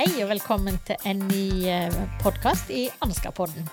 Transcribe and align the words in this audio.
Hei 0.00 0.22
og 0.24 0.30
velkommen 0.30 0.78
til 0.88 0.96
en 1.08 1.18
ny 1.28 1.44
podkast 2.22 2.70
i 2.72 2.86
Ansgarpodden. 3.04 3.66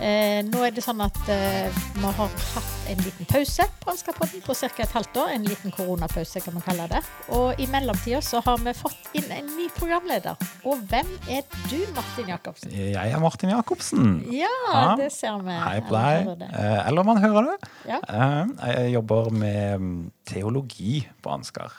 Eh, 0.00 0.38
nå 0.48 0.62
er 0.64 0.72
det 0.72 0.80
sånn 0.80 1.02
at 1.04 1.18
eh, 1.30 1.68
vi 1.98 2.00
har 2.00 2.14
hatt 2.16 2.86
en 2.88 3.02
liten 3.04 3.28
pause 3.28 3.66
på 3.82 3.90
Ansgarpodden 3.92 4.40
på 4.46 4.54
ca. 4.56 4.70
et 4.80 4.94
halvt 4.96 5.18
år. 5.20 5.34
En 5.34 5.44
liten 5.44 5.74
koronapause, 5.76 6.40
kan 6.40 6.56
man 6.56 6.64
kalle 6.64 6.86
det. 6.88 7.02
Og 7.36 7.60
i 7.60 7.66
mellomtida 7.70 8.22
så 8.24 8.40
har 8.46 8.56
vi 8.64 8.72
fått 8.78 9.12
inn 9.20 9.28
en 9.36 9.52
ny 9.58 9.68
programleder. 9.76 10.40
Og 10.64 10.80
hvem 10.88 11.12
er 11.28 11.44
du, 11.68 11.76
Martin 11.92 12.32
Jacobsen? 12.32 12.72
Jeg 12.72 12.96
er 13.12 13.20
Martin 13.22 13.52
Jacobsen. 13.52 14.10
Ja, 14.32 14.48
Ja. 14.72 14.96
det 14.96 15.12
ser 15.12 15.36
vi. 15.44 15.58
Hei 15.68 15.78
på 15.84 15.92
deg. 16.00 16.32
Eh, 16.48 16.80
Eller 16.88 17.04
man 17.12 17.20
hører 17.20 17.52
det. 17.52 17.70
Ja. 17.92 18.00
Eh, 18.08 18.72
Jeg 18.72 18.92
jobber 18.96 19.28
med 19.30 19.78
mm, 19.84 20.10
teologi 20.32 21.02
på 21.20 21.36
Ansgar. 21.36 21.76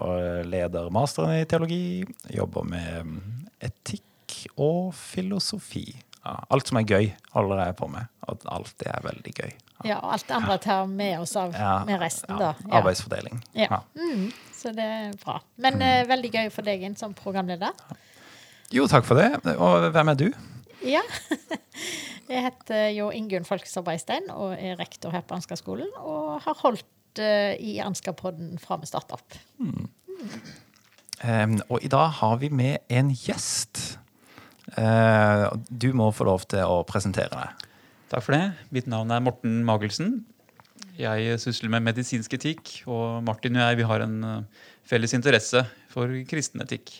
Og 0.00 0.46
leder 0.48 0.88
masteren 0.94 1.42
i 1.42 1.48
teologi. 1.48 1.82
Jobber 2.32 2.64
med 2.64 3.08
mm, 3.08 3.18
etikk 3.68 4.38
og 4.56 4.94
filosofi. 4.96 5.84
Ja, 6.22 6.36
alt 6.54 6.70
som 6.70 6.78
er 6.78 6.86
gøy, 6.86 7.10
holder 7.34 7.64
jeg 7.66 7.76
på 7.80 7.88
med. 7.90 8.08
Og 8.30 8.46
alt 8.54 8.72
det 8.80 8.88
er 8.92 9.04
veldig 9.04 9.34
gøy. 9.34 9.52
Ja, 9.82 9.98
og 9.98 10.12
alt 10.14 10.28
det 10.28 10.36
andre 10.36 10.56
tar 10.62 10.86
med 10.86 11.16
oss 11.18 11.34
av 11.36 11.56
Ja, 11.58 11.72
med 11.86 11.98
resten, 12.00 12.36
da. 12.38 12.52
Ja. 12.62 12.78
Arbeidsfordeling. 12.78 13.42
Mm, 13.98 14.28
så 14.54 14.70
det 14.76 14.86
er 14.86 15.16
bra. 15.24 15.40
Men 15.62 15.82
eh, 15.82 16.04
veldig 16.08 16.30
gøy 16.36 16.50
for 16.54 16.66
deg 16.66 16.84
inn 16.86 16.94
som 16.98 17.16
programleder. 17.18 17.74
Jo, 18.72 18.86
takk 18.88 19.04
for 19.08 19.18
det. 19.18 19.56
Og 19.58 19.90
hvem 19.92 20.12
er 20.14 20.20
du? 20.22 20.28
Ja. 20.86 21.02
Jeg 22.32 22.46
heter 22.46 22.86
jo 22.94 23.10
Ingunn 23.12 23.44
Folkestad 23.44 23.84
Beistein 23.84 24.30
og 24.32 24.54
er 24.54 24.78
rektor 24.78 25.12
her 25.12 25.24
på 25.26 25.36
Ansgarskolen. 25.36 25.90
Og 26.00 26.38
har 26.46 26.56
holdt 26.62 26.86
i 27.20 27.76
Ansgarpodden 27.84 28.56
fra 28.62 28.78
vi 28.80 28.88
starta 28.88 29.18
opp. 29.18 29.36
Um, 31.22 31.58
og 31.68 31.84
i 31.84 31.90
dag 31.92 32.08
har 32.18 32.38
vi 32.40 32.48
med 32.50 32.82
en 32.90 33.12
gjest. 33.14 33.98
Uh, 34.78 35.50
du 35.68 35.92
må 35.94 36.08
få 36.14 36.26
lov 36.26 36.46
til 36.50 36.64
å 36.64 36.82
presentere 36.88 37.30
deg. 37.34 37.68
Takk 38.12 38.26
for 38.26 38.36
det. 38.36 38.44
Mitt 38.74 38.88
navn 38.90 39.12
er 39.14 39.22
Morten 39.24 39.62
Magelsen. 39.66 40.20
Jeg 40.98 41.38
sysler 41.40 41.70
med 41.72 41.86
medisinsk 41.86 42.34
etikk, 42.36 42.74
og 42.84 43.22
Martin 43.24 43.56
og 43.56 43.64
jeg 43.64 43.78
vi 43.80 43.86
har 43.88 44.02
en 44.04 44.16
eh, 44.28 44.66
felles 44.84 45.14
interesse 45.16 45.62
for 45.92 46.12
kristen 46.28 46.60
etikk. 46.64 46.92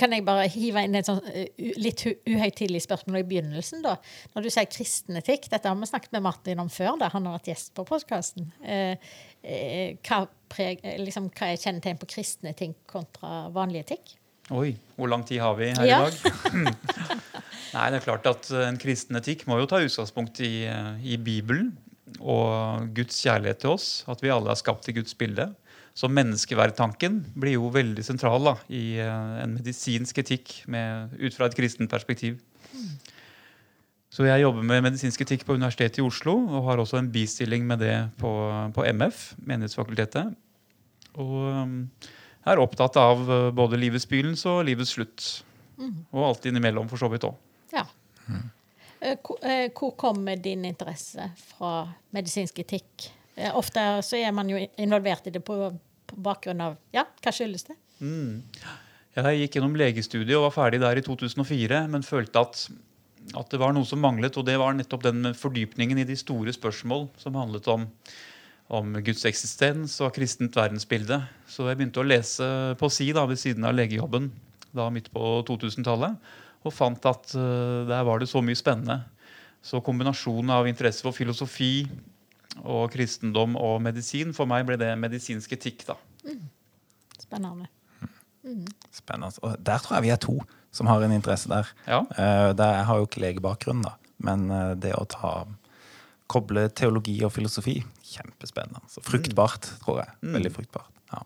Kan 0.00 0.12
jeg 0.14 0.24
bare 0.26 0.46
hive 0.52 0.82
inn 0.86 0.96
et 0.98 1.08
sånn 1.08 1.20
eh, 1.32 1.48
litt 1.80 2.04
uhøytidelig 2.06 2.84
spørsmål 2.86 3.20
i 3.20 3.26
begynnelsen? 3.28 3.82
da? 3.84 3.96
Når 4.34 4.46
du 4.46 4.50
sier 4.54 4.68
kristen 4.70 5.18
etikk, 5.20 5.48
dette 5.52 5.68
har 5.68 5.76
vi 5.78 5.88
snakket 5.90 6.14
med 6.16 6.24
Martin 6.24 6.62
om 6.62 6.70
før, 6.72 6.94
da 7.00 7.10
han 7.12 7.26
har 7.28 7.36
vært 7.38 7.50
gjest 7.52 7.74
på 7.76 7.84
podkasten. 7.88 8.48
Eh, 8.64 9.10
eh, 9.42 9.98
hva, 10.08 10.22
preg, 10.52 10.80
liksom, 11.02 11.28
hva 11.36 11.50
er 11.52 11.60
kjennetegn 11.60 12.00
på 12.00 12.08
kristen 12.14 12.50
etikk 12.52 12.78
kontra 12.90 13.48
vanlig 13.54 13.84
etikk? 13.86 14.14
Oi, 14.56 14.70
hvor 14.96 15.10
lang 15.12 15.26
tid 15.28 15.42
har 15.44 15.58
vi 15.58 15.72
her 15.76 15.84
Ja. 15.90 16.00
i 16.06 16.08
dag? 16.08 16.72
Nei, 17.74 17.90
det 17.92 17.98
er 17.98 18.04
klart 18.06 18.24
at 18.30 18.46
En 18.64 18.78
kristen 18.80 19.18
etikk 19.20 19.42
må 19.50 19.58
jo 19.60 19.66
ta 19.68 19.82
utgangspunkt 19.84 20.40
i, 20.40 20.64
i 21.04 21.18
Bibelen 21.20 21.74
og 22.18 22.88
Guds 22.96 23.18
kjærlighet 23.20 23.60
til 23.60 23.74
oss. 23.76 23.88
At 24.08 24.22
vi 24.24 24.30
alle 24.32 24.50
er 24.54 24.58
skapt 24.58 24.88
i 24.88 24.94
Guds 24.96 25.12
bilde. 25.18 25.50
Så 25.98 26.06
menneskeverdtanken 26.14 27.22
blir 27.34 27.56
jo 27.56 27.72
veldig 27.74 28.04
sentral 28.06 28.44
da, 28.46 28.54
i 28.70 29.00
eh, 29.02 29.38
en 29.42 29.56
medisinsk 29.56 30.20
etikk 30.22 30.60
med, 30.70 31.16
ut 31.18 31.34
fra 31.34 31.48
et 31.48 31.56
kristent 31.58 31.90
perspektiv. 31.90 32.38
Så 34.14 34.24
jeg 34.26 34.42
jobber 34.42 34.64
med 34.66 34.84
medisinsk 34.86 35.24
etikk 35.24 35.44
på 35.46 35.56
Universitetet 35.58 36.00
i 36.00 36.06
Oslo 36.06 36.36
og 36.38 36.70
har 36.70 36.80
også 36.80 37.00
en 37.00 37.10
bistilling 37.12 37.66
med 37.66 37.82
det 37.82 37.96
på, 38.22 38.30
på 38.74 38.86
MF, 38.94 39.24
Menighetsfakultetet. 39.46 40.32
Og 41.18 41.34
um, 41.50 41.74
er 42.46 42.62
opptatt 42.62 42.96
av 42.98 43.20
uh, 43.28 43.50
både 43.54 43.78
livets 43.78 44.06
begynnelse 44.08 44.48
og 44.48 44.64
livets 44.70 44.94
slutt. 44.96 45.26
Og 46.10 46.24
alt 46.24 46.48
innimellom, 46.48 46.88
for 46.90 47.00
så 47.00 47.10
vidt 47.12 47.26
òg. 47.28 47.36
Ja. 47.74 47.84
Eh, 49.00 49.16
Hvor, 49.22 49.38
eh, 49.46 49.70
kommer 49.96 50.36
din 50.36 50.64
interesse 50.64 51.30
fra 51.36 51.88
medisinsk 52.10 52.58
etikk? 52.58 53.10
Eh, 53.36 53.56
Ofte 53.56 54.02
så 54.02 54.16
er 54.16 54.32
man 54.32 54.50
jo 54.50 54.58
involvert 54.76 55.26
i 55.26 55.30
det 55.30 55.44
på, 55.44 55.78
på 56.08 56.18
bakgrunn 56.24 56.62
av 56.64 56.78
Ja, 56.94 57.06
hva 57.22 57.32
skyldes 57.34 57.68
det? 57.68 57.76
Jeg 59.18 59.40
gikk 59.40 59.56
gjennom 59.58 59.76
legestudiet 59.78 60.36
og 60.38 60.46
var 60.46 60.54
ferdig 60.54 60.78
der 60.82 61.00
i 61.00 61.02
2004, 61.02 61.80
men 61.90 62.06
følte 62.06 62.42
at, 62.44 62.60
at 63.34 63.48
det 63.50 63.58
var 63.58 63.74
noe 63.74 63.88
som 63.88 64.00
manglet, 64.02 64.36
og 64.38 64.46
det 64.46 64.58
var 64.60 64.76
nettopp 64.76 65.06
den 65.08 65.32
fordypningen 65.34 65.98
i 65.98 66.06
de 66.06 66.16
store 66.18 66.54
spørsmål 66.54 67.08
som 67.18 67.38
handlet 67.38 67.66
om, 67.72 67.88
om 68.70 68.98
Guds 69.02 69.24
eksistens 69.28 69.96
og 70.04 70.12
kristent 70.14 70.54
verdensbilde. 70.58 71.22
Så 71.50 71.66
jeg 71.66 71.80
begynte 71.80 72.04
å 72.04 72.06
lese 72.06 72.48
på 72.78 72.92
si 72.94 73.10
da, 73.16 73.26
ved 73.26 73.40
siden 73.40 73.66
av 73.66 73.74
legejobben 73.74 74.30
da 74.76 74.86
midt 74.92 75.10
på 75.10 75.38
2000-tallet, 75.48 76.14
og 76.66 76.74
fant 76.74 77.06
at 77.08 77.32
uh, 77.34 77.88
der 77.88 78.04
var 78.06 78.20
det 78.20 78.28
så 78.30 78.42
mye 78.44 78.58
spennende. 78.58 79.00
Så 79.64 79.80
kombinasjonen 79.82 80.52
av 80.54 80.68
interesse 80.70 81.02
for 81.02 81.16
filosofi 81.16 81.88
og 82.64 82.92
kristendom 82.94 83.56
og 83.60 83.80
medisin, 83.84 84.34
for 84.36 84.50
meg 84.50 84.66
ble 84.68 84.78
det 84.80 84.92
medisinsk 85.00 85.54
etikk. 85.58 85.86
da. 85.88 85.98
Spennende. 87.18 87.68
Spennende. 88.94 89.34
Og 89.42 89.58
der 89.60 89.82
tror 89.82 89.98
jeg 89.98 90.08
vi 90.08 90.14
er 90.14 90.22
to 90.22 90.38
som 90.70 90.88
har 90.90 91.02
en 91.02 91.14
interesse 91.14 91.50
der. 91.50 91.70
Ja. 91.88 92.02
Eh, 92.12 92.50
der 92.56 92.76
jeg 92.80 92.86
har 92.90 93.00
jo 93.00 93.08
ikke 93.08 93.24
legebakgrunn, 93.24 93.82
da. 93.86 93.96
Men 94.24 94.50
eh, 94.52 94.74
det 94.80 94.94
å 94.96 95.06
ta 95.08 95.32
koble 96.28 96.66
teologi 96.76 97.16
og 97.24 97.32
filosofi, 97.32 97.78
kjempespennende. 98.04 98.84
Så 98.92 99.02
fruktbart, 99.04 99.70
tror 99.84 100.02
jeg. 100.02 100.16
Veldig 100.36 100.52
fruktbart. 100.52 100.92
Ja. 101.14 101.22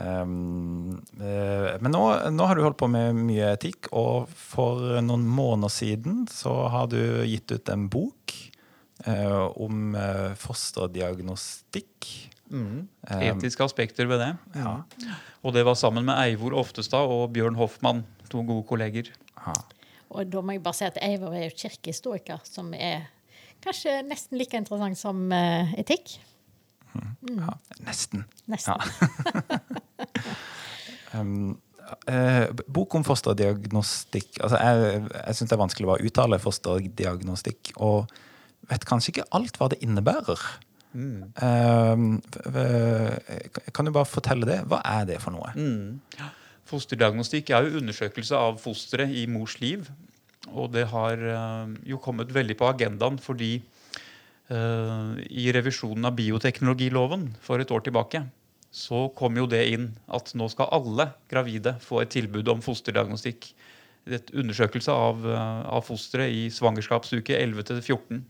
Um, 0.00 1.02
uh, 1.20 1.76
men 1.84 1.92
nå, 1.92 2.00
nå 2.32 2.46
har 2.48 2.56
du 2.56 2.62
holdt 2.64 2.78
på 2.80 2.88
med 2.88 3.18
mye 3.18 3.50
etikk, 3.58 3.90
og 3.92 4.30
for 4.32 5.02
noen 5.04 5.26
måneder 5.28 5.74
siden 5.74 6.22
så 6.32 6.54
har 6.72 6.88
du 6.88 7.00
gitt 7.28 7.52
ut 7.52 7.68
en 7.68 7.90
bok 7.92 8.32
om 9.08 9.94
eh, 9.96 10.32
fosterdiagnostikk. 10.40 12.08
Mm. 12.50 12.88
Um, 13.06 13.22
Etiske 13.22 13.64
aspekter 13.64 14.08
ved 14.10 14.20
det. 14.20 14.32
Ja. 14.58 14.80
Og 15.46 15.54
det 15.54 15.64
var 15.64 15.78
sammen 15.78 16.04
med 16.08 16.18
Eivor 16.18 16.56
Oftestad 16.58 17.08
og 17.08 17.30
Bjørn 17.34 17.56
Hoffmann, 17.56 18.04
to 18.30 18.42
gode 18.42 18.66
kolleger. 18.68 19.12
Ja. 19.38 19.54
Og 20.10 20.26
da 20.26 20.42
må 20.42 20.56
jeg 20.56 20.64
bare 20.64 20.76
si 20.80 20.88
at 20.88 20.98
Eivor 21.06 21.36
er 21.36 21.46
jo 21.46 21.56
kirkehistoriker, 21.62 22.42
som 22.44 22.74
er 22.74 23.06
kanskje 23.64 24.00
nesten 24.08 24.40
like 24.40 24.58
interessant 24.58 24.98
som 24.98 25.30
eh, 25.32 25.72
etikk. 25.80 26.18
ja. 26.96 27.56
Nesten. 27.86 28.26
Nesten. 28.50 28.74
Um, 31.10 31.56
eh, 32.06 32.44
bok 32.70 32.94
om 32.94 33.02
fosterdiagnostikk 33.02 34.36
altså 34.38 34.60
Jeg, 34.62 35.00
jeg 35.10 35.34
syns 35.34 35.50
det 35.50 35.56
er 35.56 35.60
vanskelig 35.64 35.88
å 35.90 35.96
uttale 36.06 36.38
fosterdiagnostikk, 36.38 37.72
og 37.82 38.12
vet 38.68 38.84
kanskje 38.88 39.14
ikke 39.14 39.28
alt 39.36 39.56
hva 39.60 39.70
det 39.72 39.80
innebærer. 39.84 40.42
Mm. 40.90 41.30
v- 42.50 43.70
kan 43.72 43.86
du 43.86 43.92
bare 43.94 44.08
fortelle 44.10 44.46
det? 44.48 44.60
Hva 44.66 44.80
er 44.84 45.04
det 45.06 45.20
for 45.22 45.30
noe? 45.34 45.52
Fosterdiagnostikk 46.70 47.50
er 47.54 47.66
jo 47.66 47.78
undersøkelse 47.80 48.36
av 48.36 48.58
fosteret 48.62 49.14
i 49.14 49.26
mors 49.30 49.60
liv. 49.62 49.88
Og 50.50 50.72
det 50.74 50.86
har 50.90 51.18
eh, 51.18 51.74
jo 51.86 51.98
kommet 52.02 52.32
veldig 52.34 52.56
på 52.58 52.66
agendaen 52.70 53.18
fordi 53.22 53.60
uh, 54.50 55.14
i 55.30 55.50
revisjonen 55.54 56.08
av 56.08 56.16
bioteknologiloven 56.18 57.28
for 57.44 57.62
et 57.62 57.70
år 57.70 57.84
tilbake 57.86 58.24
så 58.70 59.08
kom 59.18 59.34
jo 59.38 59.48
det 59.50 59.64
inn 59.74 59.88
at 60.14 60.30
nå 60.38 60.46
skal 60.50 60.70
alle 60.74 61.08
gravide 61.30 61.74
få 61.82 62.00
et 62.04 62.12
tilbud 62.14 62.48
om 62.52 62.60
fosterdiagnostikk. 62.62 63.48
Et 64.06 64.30
undersøkelse 64.32 64.94
av, 64.94 65.24
eh, 65.26 65.62
av 65.66 65.82
fosteret 65.86 66.30
i 66.32 66.44
svangerskapsuke 66.54 67.34
11 67.36 67.66
til 67.66 67.80
14. 67.82 68.20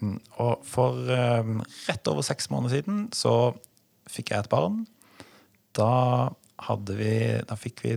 Mm, 0.00 0.18
Og 0.38 0.60
for 0.68 0.94
um, 1.10 1.56
rett 1.88 2.06
over 2.10 2.22
seks 2.26 2.50
måneder 2.52 2.78
siden 2.78 3.08
så 3.16 3.32
fikk 4.08 4.30
jeg 4.34 4.44
et 4.44 4.50
barn. 4.52 4.84
Da 5.76 6.30
hadde 6.68 6.94
vi 6.98 7.14
Da 7.48 7.56
fikk 7.58 7.82
vi 7.84 7.96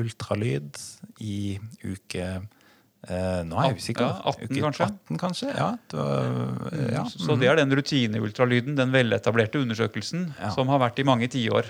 ultralyd 0.00 0.76
i 1.20 1.58
uke 1.84 2.22
eh, 2.24 3.40
Nå 3.44 3.58
er 3.60 3.66
jeg 3.72 3.80
usikker. 3.82 4.06
Ja, 4.06 4.30
18 4.30 4.46
uke 4.48 4.62
kanskje? 4.64 4.86
18, 4.86 5.18
kanskje? 5.20 5.48
Ja. 5.56 5.66
Var, 5.92 6.86
ja. 6.94 7.02
Så 7.12 7.36
det 7.40 7.50
er 7.50 7.58
den 7.60 7.74
rutineultralyden, 7.76 8.76
den 8.78 8.92
veletablerte 8.94 9.60
undersøkelsen, 9.60 10.30
Ja. 10.40 10.52
som 10.54 10.68
har 10.72 10.80
vært 10.80 11.02
i 11.02 11.04
mange 11.08 11.28
tiår. 11.28 11.68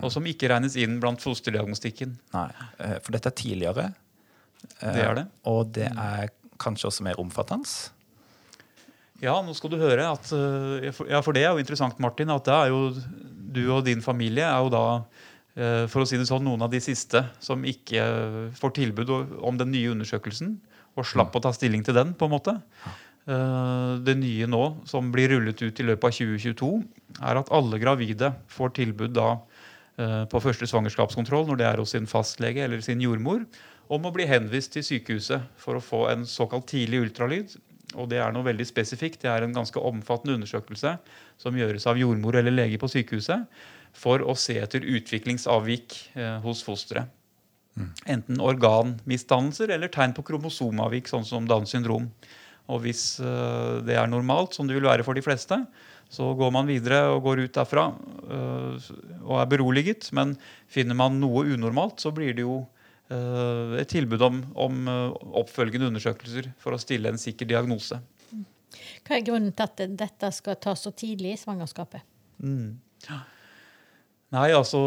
Og 0.00 0.10
som 0.10 0.26
ikke 0.26 0.48
regnes 0.50 0.74
inn 0.82 0.96
blant 1.02 1.22
fosterdiagnostikken. 1.22 2.16
Nei, 2.34 2.48
eh, 2.82 2.96
for 2.98 3.14
dette 3.14 3.30
er 3.30 3.36
tidligere. 3.38 3.84
eh, 4.80 4.92
Det 4.96 5.04
er 5.06 5.14
det. 5.20 5.26
Og 5.46 5.70
det 5.72 5.92
er 5.92 6.30
kanskje 6.62 6.90
også 6.90 7.06
mer 7.06 7.20
omfattende. 7.22 7.68
Ja, 9.22 9.38
nå 9.40 9.54
skal 9.56 9.72
du 9.72 9.78
høre 9.80 10.10
at 10.12 10.28
eh, 10.36 10.90
Ja, 11.08 11.22
for 11.24 11.36
det 11.36 11.46
er 11.46 11.54
jo 11.54 11.62
interessant, 11.62 11.98
Martin, 12.02 12.32
at 12.32 12.44
det 12.48 12.56
er 12.56 12.72
jo 12.72 12.82
du 13.56 13.62
og 13.72 13.86
din 13.86 14.02
familie 14.04 14.44
er 14.44 14.60
jo 14.60 14.72
da 14.72 14.84
eh, 15.56 15.86
for 15.88 16.02
å 16.02 16.08
si 16.08 16.18
det 16.20 16.26
sånn, 16.28 16.44
noen 16.44 16.66
av 16.66 16.72
de 16.72 16.82
siste 16.84 17.22
som 17.40 17.64
ikke 17.64 18.04
får 18.58 18.74
tilbud 18.76 19.12
om 19.40 19.56
den 19.56 19.72
nye 19.72 19.94
undersøkelsen, 19.94 20.58
og 20.96 21.08
slapp 21.08 21.36
å 21.36 21.42
ta 21.44 21.52
stilling 21.56 21.84
til 21.86 21.96
den, 21.96 22.12
på 22.16 22.28
en 22.28 22.34
måte. 22.34 22.56
Eh, 23.24 23.92
Det 24.04 24.16
nye 24.20 24.48
nå, 24.52 24.64
som 24.88 25.08
blir 25.14 25.32
rullet 25.32 25.64
ut 25.64 25.80
i 25.80 25.86
løpet 25.88 26.10
av 26.10 26.18
2022, 26.18 26.70
er 27.22 27.40
at 27.40 27.52
alle 27.56 27.80
gravide 27.80 28.34
får 28.52 28.76
tilbud 28.82 29.16
da 29.16 29.36
på 29.96 30.40
første 30.44 30.66
svangerskapskontroll 30.68 31.46
når 31.48 31.56
det 31.56 31.64
er 31.64 31.80
hos 31.80 31.94
sin 31.94 32.04
fastlege 32.04 32.60
eller 32.60 32.82
sin 32.84 33.00
jordmor, 33.00 33.46
om 33.92 34.06
å 34.06 34.12
bli 34.14 34.26
henvist 34.28 34.74
til 34.74 34.84
sykehuset 34.86 35.46
for 35.60 35.78
å 35.78 35.84
få 35.84 36.06
en 36.10 36.26
såkalt 36.28 36.68
tidlig 36.72 37.04
ultralyd. 37.06 37.54
Og 37.96 38.08
det 38.10 38.18
er 38.20 38.32
noe 38.34 38.46
veldig 38.46 38.66
spesifikt. 38.66 39.20
Det 39.22 39.30
er 39.30 39.46
en 39.46 39.54
ganske 39.54 39.80
omfattende 39.80 40.36
undersøkelse 40.36 40.96
som 41.40 41.58
gjøres 41.58 41.86
av 41.88 42.00
jordmor 42.00 42.38
eller 42.38 42.54
lege 42.54 42.80
på 42.82 42.90
sykehuset 42.90 43.46
for 43.96 44.24
å 44.26 44.34
se 44.36 44.58
etter 44.60 44.84
utviklingsavvik 44.84 45.96
eh, 46.18 46.36
hos 46.44 46.64
fosteret. 46.66 47.12
Enten 48.08 48.40
organmisdannelser 48.40 49.74
eller 49.74 49.90
tegn 49.92 50.14
på 50.16 50.24
kromosomavvik, 50.24 51.10
sånn 51.10 51.26
som 51.28 51.48
Downs 51.48 51.74
syndrom. 51.74 52.08
Og 52.72 52.82
hvis 52.84 53.18
eh, 53.20 53.82
det 53.86 53.98
er 54.00 54.08
normalt, 54.10 54.56
som 54.56 54.68
det 54.68 54.78
vil 54.78 54.88
være 54.88 55.04
for 55.06 55.16
de 55.16 55.24
fleste, 55.24 55.60
så 56.12 56.30
går 56.38 56.52
man 56.54 56.68
videre 56.70 57.02
og 57.12 57.24
går 57.26 57.44
ut 57.44 57.56
derfra 57.56 57.88
eh, 57.92 58.88
og 59.22 59.36
er 59.40 59.50
beroliget. 59.50 60.08
Men 60.16 60.34
finner 60.72 60.98
man 60.98 61.20
noe 61.22 61.44
unormalt, 61.52 62.00
så 62.02 62.12
blir 62.16 62.34
det 62.36 62.46
jo 62.46 62.64
et 63.14 63.90
tilbud 63.92 64.22
om, 64.26 64.42
om 64.58 64.90
eh, 64.90 65.16
oppfølgende 65.38 65.90
undersøkelser 65.92 66.50
for 66.62 66.74
å 66.74 66.80
stille 66.82 67.12
en 67.12 67.20
sikker 67.20 67.46
diagnose. 67.46 68.00
Hva 69.06 69.16
er 69.16 69.24
grunnen 69.26 69.54
til 69.54 69.66
at 69.68 69.82
dette 69.98 70.30
skal 70.34 70.58
tas 70.62 70.82
så 70.82 70.90
tidlig 70.90 71.36
i 71.36 71.40
svangerskapet? 71.40 72.02
Nei, 74.34 74.48
altså 74.50 74.80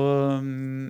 mm, 0.44 0.90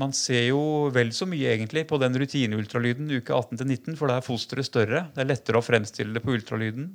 Man 0.00 0.14
ser 0.16 0.48
jo 0.48 0.88
vel 0.94 1.12
så 1.14 1.28
mye 1.28 1.52
egentlig 1.52 1.84
på 1.90 2.00
den 2.00 2.16
rutineultralyden 2.16 3.12
uke 3.18 3.36
18-19, 3.36 3.98
for 4.00 4.08
da 4.08 4.18
er 4.18 4.26
fosteret 4.26 4.68
større. 4.68 5.06
Det 5.12 5.22
er 5.22 5.30
lettere 5.30 5.60
å 5.60 5.64
fremstille 5.64 6.16
det 6.16 6.24
på 6.24 6.32
ultralyden. 6.38 6.94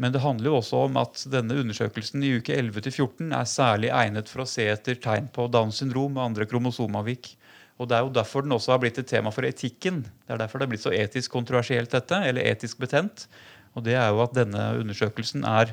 Men 0.00 0.12
det 0.12 0.22
handler 0.24 0.48
jo 0.48 0.58
også 0.60 0.86
om 0.86 0.96
at 1.00 1.20
denne 1.32 1.56
undersøkelsen 1.60 2.22
i 2.24 2.36
uke 2.38 2.54
11-14 2.56 3.32
er 3.36 3.48
særlig 3.48 3.90
egnet 3.92 4.30
for 4.32 4.44
å 4.44 4.48
se 4.48 4.64
etter 4.72 4.96
tegn 5.00 5.28
på 5.32 5.48
Downs 5.52 5.82
syndrom 5.82 6.16
og 6.16 6.24
andre 6.30 6.48
kromosomavvik. 6.48 7.34
Og 7.80 7.88
Det 7.88 7.96
er 7.96 8.04
jo 8.04 8.12
derfor 8.14 8.44
den 8.44 8.52
også 8.52 8.74
har 8.74 8.78
blitt 8.82 8.98
et 9.00 9.08
tema 9.08 9.32
for 9.34 9.46
etikken. 9.48 10.02
Det 10.04 10.34
er 10.34 10.38
derfor 10.38 10.60
det 10.60 10.66
er 10.66 10.72
blitt 10.74 10.84
så 10.84 10.92
etisk 10.94 11.32
kontroversielt, 11.32 11.90
dette, 11.90 12.14
eller 12.14 12.44
etisk 12.46 12.78
betent. 12.78 13.26
Og 13.74 13.84
det 13.84 13.96
er 13.96 14.08
jo 14.12 14.20
at 14.22 14.34
denne 14.36 14.66
undersøkelsen 14.78 15.44
er, 15.48 15.72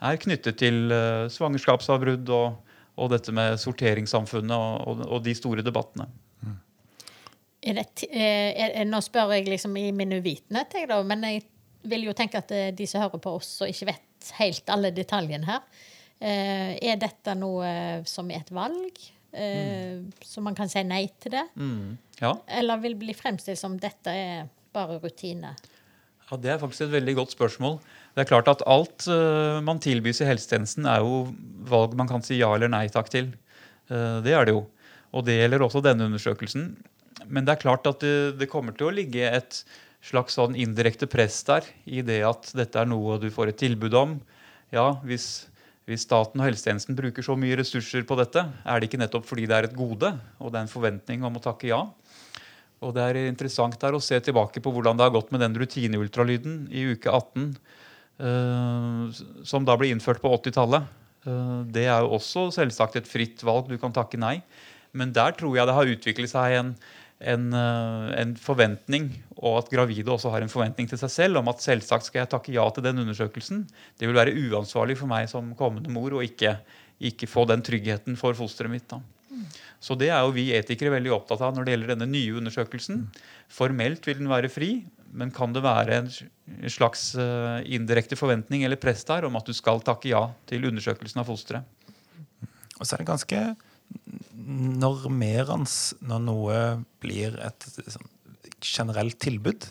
er 0.00 0.20
knyttet 0.20 0.58
til 0.58 0.88
uh, 0.90 1.28
svangerskapsavbrudd 1.30 2.32
og, 2.32 2.74
og 2.96 3.12
dette 3.12 3.34
med 3.36 3.60
sorteringssamfunnet 3.60 4.56
og, 4.56 4.88
og, 4.88 5.04
og 5.06 5.24
de 5.24 5.36
store 5.36 5.62
debattene. 5.62 6.08
Er 7.64 7.78
det, 7.78 8.04
eh, 8.10 8.52
er, 8.52 8.74
er, 8.82 8.84
nå 8.88 9.00
spør 9.04 9.32
jeg 9.38 9.48
liksom 9.48 9.76
i 9.80 9.88
min 9.96 10.12
uvitenhet, 10.12 10.74
jeg 10.76 10.88
da, 10.90 11.00
men 11.06 11.24
jeg 11.24 11.44
vil 11.88 12.04
jo 12.08 12.14
tenke 12.16 12.42
at 12.42 12.52
eh, 12.52 12.72
de 12.76 12.86
som 12.88 13.00
hører 13.00 13.22
på 13.24 13.32
oss 13.38 13.56
og 13.64 13.72
ikke 13.72 13.88
vet 13.88 14.32
helt 14.36 14.72
alle 14.72 14.90
detaljene 14.92 15.48
her, 15.48 15.62
eh, 16.20 16.74
er 16.76 17.00
dette 17.00 17.36
noe 17.38 18.04
som 18.08 18.28
er 18.32 18.42
et 18.42 18.52
valg? 18.54 19.00
Eh, 19.34 20.00
Så 20.22 20.42
man 20.44 20.54
kan 20.54 20.68
si 20.70 20.82
nei 20.86 21.06
til 21.20 21.34
det? 21.34 21.44
Ja. 22.20 22.34
Eller 22.46 22.78
vil 22.82 22.94
bli 22.98 23.14
fremstilt 23.16 23.58
som 23.58 23.76
dette 23.82 24.12
er 24.14 24.48
bare 24.74 25.00
rutine? 25.02 25.54
Ja, 26.30 26.36
Det 26.40 26.50
er 26.50 26.58
faktisk 26.58 26.86
et 26.86 26.94
veldig 26.94 27.14
godt 27.18 27.34
spørsmål. 27.34 27.78
Det 28.14 28.24
er 28.24 28.30
klart 28.30 28.48
at 28.48 28.62
Alt 28.66 29.06
eh, 29.10 29.60
man 29.60 29.80
tilbys 29.82 30.22
i 30.22 30.28
helsetjenesten, 30.28 30.86
er 30.86 31.02
jo 31.04 31.34
valg 31.68 31.96
man 31.98 32.08
kan 32.08 32.22
si 32.24 32.38
ja 32.38 32.52
eller 32.54 32.70
nei 32.72 32.86
takk 32.88 33.10
til. 33.12 33.32
Eh, 33.90 34.20
det 34.24 34.32
er 34.32 34.46
det 34.46 34.54
jo. 34.54 34.64
Og 35.14 35.24
det 35.26 35.36
gjelder 35.38 35.62
også 35.66 35.82
denne 35.84 36.06
undersøkelsen. 36.08 36.76
Men 37.26 37.44
det 37.46 37.54
er 37.54 37.62
klart 37.62 37.86
at 37.86 38.00
det, 38.00 38.38
det 38.38 38.50
kommer 38.50 38.74
til 38.76 38.88
å 38.88 38.94
ligge 38.94 39.28
et 39.30 39.64
slags 40.04 40.36
sånn 40.36 40.56
indirekte 40.58 41.06
press 41.08 41.38
der 41.48 41.64
i 41.86 42.02
det 42.04 42.20
at 42.28 42.50
dette 42.56 42.76
er 42.80 42.88
noe 42.90 43.16
du 43.22 43.30
får 43.32 43.52
et 43.52 43.60
tilbud 43.62 43.94
om. 43.96 44.18
Ja, 44.74 44.96
hvis, 45.06 45.46
hvis 45.88 46.06
staten 46.06 46.40
og 46.40 46.46
helsetjenesten 46.48 46.96
bruker 46.96 47.24
så 47.24 47.36
mye 47.36 47.58
ressurser 47.60 48.06
på 48.08 48.16
dette, 48.16 48.40
er 48.40 48.80
det 48.80 48.88
ikke 48.88 49.00
nettopp 49.02 49.26
fordi 49.28 49.44
det 49.50 49.56
er 49.56 49.68
et 49.68 49.76
gode 49.76 50.14
og 50.40 50.50
det 50.50 50.58
er 50.60 50.64
en 50.64 50.72
forventning 50.72 51.26
om 51.26 51.36
å 51.36 51.44
takke 51.44 51.68
ja? 51.68 51.82
Og 52.84 52.92
det 52.96 53.04
er 53.04 53.20
interessant 53.28 53.76
der 53.80 53.96
å 53.96 54.02
se 54.02 54.18
tilbake 54.20 54.60
på 54.64 54.72
hvordan 54.72 54.98
det 54.98 55.06
har 55.06 55.14
gått 55.14 55.32
med 55.32 55.44
den 55.44 55.56
rutineultralyden 55.60 56.66
i 56.74 56.84
uke 56.92 57.08
18, 57.08 57.46
eh, 58.20 59.22
som 59.46 59.64
da 59.64 59.76
ble 59.80 59.92
innført 59.94 60.20
på 60.24 60.32
80-tallet. 60.36 60.88
Eh, 61.24 61.60
det 61.72 61.86
er 61.88 62.04
jo 62.04 62.18
også 62.18 62.50
selvsagt 62.52 62.98
et 63.00 63.08
fritt 63.08 63.44
valg. 63.46 63.70
Du 63.70 63.78
kan 63.80 63.94
takke 63.94 64.20
nei. 64.20 64.36
Men 64.94 65.14
der 65.16 65.32
tror 65.38 65.56
jeg 65.56 65.66
det 65.66 65.78
har 65.78 65.90
utviklet 65.90 66.30
seg 66.30 66.58
en, 66.58 66.74
en, 67.32 67.48
eh, 67.56 68.10
en 68.20 68.34
forventning, 68.40 69.10
og 69.36 69.62
at 69.62 69.72
gravide 69.72 70.12
også 70.12 70.30
har 70.32 70.44
en 70.44 70.52
forventning 70.52 70.88
til 70.90 71.00
seg 71.00 71.12
selv 71.12 71.40
om 71.40 71.50
at 71.52 71.64
selvsagt 71.64 72.08
skal 72.08 72.22
jeg 72.22 72.32
takke 72.34 72.54
ja 72.54 72.64
til 72.70 72.86
den 72.86 73.02
undersøkelsen. 73.04 73.64
Det 73.98 74.08
vil 74.08 74.18
være 74.18 74.36
uansvarlig 74.36 74.98
for 75.00 75.10
meg 75.10 75.28
som 75.32 75.54
kommende 75.58 75.92
mor 75.92 76.16
å 76.16 76.22
ikke, 76.24 76.56
ikke 77.00 77.30
få 77.30 77.46
den 77.50 77.64
tryggheten 77.64 78.18
for 78.20 78.36
fosteret 78.38 78.72
mitt. 78.72 78.88
da. 78.88 79.00
Så 79.82 79.96
det 79.98 80.08
er 80.08 80.22
jo 80.24 80.32
vi 80.32 80.52
etikere 80.56 80.94
veldig 80.94 81.12
opptatt 81.12 81.42
av 81.44 81.56
når 81.56 81.66
det 81.66 81.74
gjelder 81.74 81.94
denne 81.96 82.08
nye 82.08 82.38
undersøkelsen. 82.38 83.02
Formelt 83.52 84.06
vil 84.06 84.22
den 84.22 84.30
være 84.30 84.52
fri, 84.52 84.86
men 85.12 85.32
kan 85.34 85.52
det 85.52 85.64
være 85.64 85.98
en 85.98 86.08
en 86.46 86.70
slags 86.70 87.14
eh, 87.14 87.60
indirekte 87.72 88.16
forventning 88.18 88.64
eller 88.64 88.80
press 88.80 89.04
der 89.08 89.26
om 89.28 89.36
at 89.38 89.46
du 89.48 89.54
skal 89.56 89.80
takke 89.84 90.10
ja 90.12 90.26
til 90.48 90.66
undersøkelsen 90.68 91.22
av 91.22 91.28
fosteret? 91.28 91.64
Og 92.74 92.84
så 92.84 92.94
er 92.94 93.02
det 93.02 93.08
ganske 93.08 93.40
normerende 94.80 96.00
når 96.04 96.24
noe 96.24 96.58
blir 97.02 97.38
et 97.42 97.68
sånn 97.84 98.10
generelt 98.64 99.18
tilbud. 99.20 99.66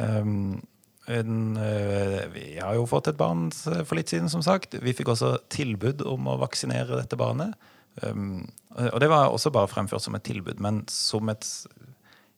Um, 0.00 0.62
en, 1.06 1.56
uh, 1.56 2.22
vi 2.32 2.58
har 2.58 2.76
jo 2.78 2.86
fått 2.88 3.10
et 3.12 3.18
barn 3.18 3.48
for 3.52 3.96
litt 3.98 4.12
siden, 4.12 4.30
som 4.32 4.42
sagt. 4.44 4.78
Vi 4.82 4.94
fikk 4.96 5.12
også 5.12 5.36
tilbud 5.52 6.04
om 6.08 6.30
å 6.32 6.38
vaksinere 6.40 6.98
dette 6.98 7.18
barnet. 7.20 7.54
Um, 8.02 8.46
og 8.76 8.98
det 9.00 9.10
var 9.12 9.30
også 9.30 9.52
bare 9.54 9.70
fremført 9.72 10.04
som 10.04 10.16
et 10.18 10.26
tilbud, 10.26 10.60
men 10.60 10.82
som 10.92 11.28
et 11.32 11.46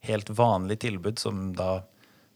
helt 0.07 0.31
vanlig 0.31 0.79
tilbud 0.85 1.19
som 1.19 1.49
da 1.59 1.81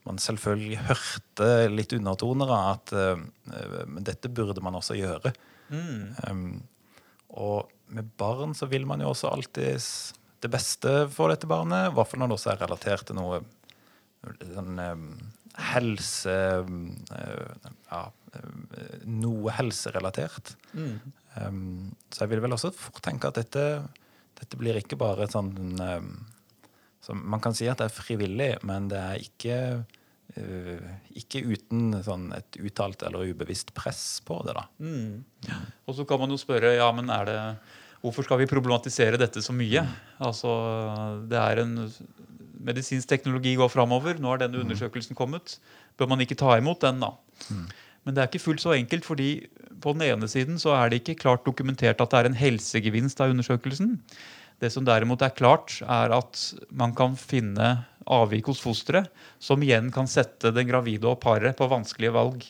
man 0.08 0.19
selvfølgelig 0.19 0.80
hørte 0.88 1.50
litt 1.70 1.92
undertoner 1.94 2.50
av 2.50 2.70
at 2.72 2.94
uh, 2.96 3.98
dette 4.02 4.30
burde 4.32 4.64
man 4.64 4.78
også 4.78 4.98
gjøre. 4.98 5.34
Um, 5.72 6.62
og 7.32 7.70
med 7.93 8.11
barn 8.20 8.56
så 8.56 8.69
vil 8.70 8.87
man 8.89 9.03
jo 9.05 9.13
også 9.13 9.31
alltid 9.32 9.81
det 10.43 10.51
beste 10.51 10.94
for 11.13 11.31
dette 11.31 11.49
barnet, 11.51 11.91
i 11.91 11.94
hvert 11.94 12.11
fall 12.11 12.22
når 12.22 12.32
det 12.32 12.39
også 12.39 12.53
er 12.55 12.63
relatert 12.65 13.06
til 13.08 13.19
noe 13.19 13.43
sånn 14.53 14.79
um, 14.79 15.06
helse 15.72 16.34
uh, 16.63 17.70
Ja, 17.91 18.03
uh, 18.08 18.99
noe 19.06 19.55
helserelatert. 19.58 20.55
Um, 21.37 21.93
så 22.13 22.25
jeg 22.25 22.34
vil 22.34 22.44
vel 22.44 22.55
også 22.56 22.72
fort 22.77 23.03
tenke 23.05 23.31
at 23.31 23.41
dette, 23.41 23.65
dette 24.39 24.61
blir 24.61 24.79
ikke 24.81 24.99
bare 25.01 25.27
et 25.27 25.34
sånn 25.34 25.55
um, 25.81 26.13
så 27.03 27.17
Man 27.19 27.43
kan 27.43 27.55
si 27.56 27.67
at 27.67 27.81
det 27.81 27.89
er 27.89 27.96
frivillig, 27.96 28.53
men 28.63 28.87
det 28.93 28.99
er 29.01 29.22
ikke 29.25 29.56
uh, 30.39 30.91
ikke 31.19 31.43
uten 31.51 31.96
sånn 32.06 32.29
et 32.37 32.58
uttalt 32.63 33.03
eller 33.06 33.32
ubevisst 33.32 33.72
press 33.75 34.22
på 34.25 34.39
det. 34.46 34.55
da. 34.55 34.67
Og 35.87 35.99
så 35.99 36.06
kan 36.08 36.22
man 36.22 36.31
jo 36.31 36.39
spørre 36.41 36.77
ja, 36.77 36.87
men 36.94 37.11
er 37.11 37.27
det, 37.29 37.41
hvorfor 38.03 38.27
skal 38.27 38.41
vi 38.43 38.51
problematisere 38.51 39.21
dette 39.21 39.43
så 39.44 39.55
mye? 39.55 39.85
Altså, 40.23 40.51
det 41.31 41.39
er 41.39 41.63
en 41.65 41.77
Medisinsk 42.63 43.11
teknologi 43.11 43.56
går 43.59 43.71
framover. 43.73 44.21
Nå 44.23 44.29
har 44.31 44.39
denne 44.44 44.61
undersøkelsen 44.63 45.17
kommet. 45.19 45.56
Bør 45.99 46.13
man 46.13 46.21
ikke 46.23 46.39
ta 46.39 46.55
imot 46.61 46.85
den, 46.85 47.01
da? 47.03 47.09
Men 48.03 48.15
det 48.15 48.23
er 48.23 48.31
ikke 48.31 48.43
fullt 48.44 48.63
så 48.63 48.77
enkelt, 48.77 49.06
fordi 49.06 49.49
på 49.82 49.94
den 49.97 50.05
ene 50.06 50.29
siden 50.31 50.61
så 50.63 50.77
er 50.77 50.91
det 50.91 51.01
ikke 51.03 51.19
klart 51.25 51.43
dokumentert 51.47 52.01
at 52.03 52.13
det 52.13 52.21
er 52.21 52.31
en 52.31 52.39
helsegevinst 52.39 53.23
av 53.23 53.35
undersøkelsen. 53.35 53.97
Det 54.63 54.71
som 54.71 54.87
derimot 54.87 55.23
er 55.27 55.35
klart, 55.35 55.81
er 55.82 56.15
at 56.15 56.43
man 56.71 56.94
kan 56.94 57.19
finne 57.19 57.75
avvik 58.06 58.51
hos 58.51 58.63
fosteret, 58.63 59.11
som 59.43 59.63
igjen 59.63 59.91
kan 59.94 60.06
sette 60.11 60.55
den 60.55 60.71
gravide 60.71 61.11
og 61.11 61.19
paret 61.23 61.59
på 61.59 61.71
vanskelige 61.71 62.15
valg. 62.15 62.47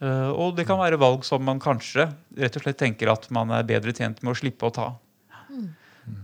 Eh, 0.00 0.30
og 0.32 0.56
det 0.56 0.64
kan 0.68 0.80
være 0.80 1.00
valg 1.00 1.26
som 1.28 1.42
man 1.44 1.60
kanskje 1.60 2.08
rett 2.40 2.56
og 2.56 2.64
slett 2.64 2.80
tenker 2.80 3.10
at 3.12 3.28
man 3.34 3.52
er 3.52 3.66
bedre 3.68 3.92
tjent 3.96 4.22
med 4.24 4.32
å 4.32 4.38
slippe 4.38 4.68
å 4.68 4.74
ta. 4.74 4.88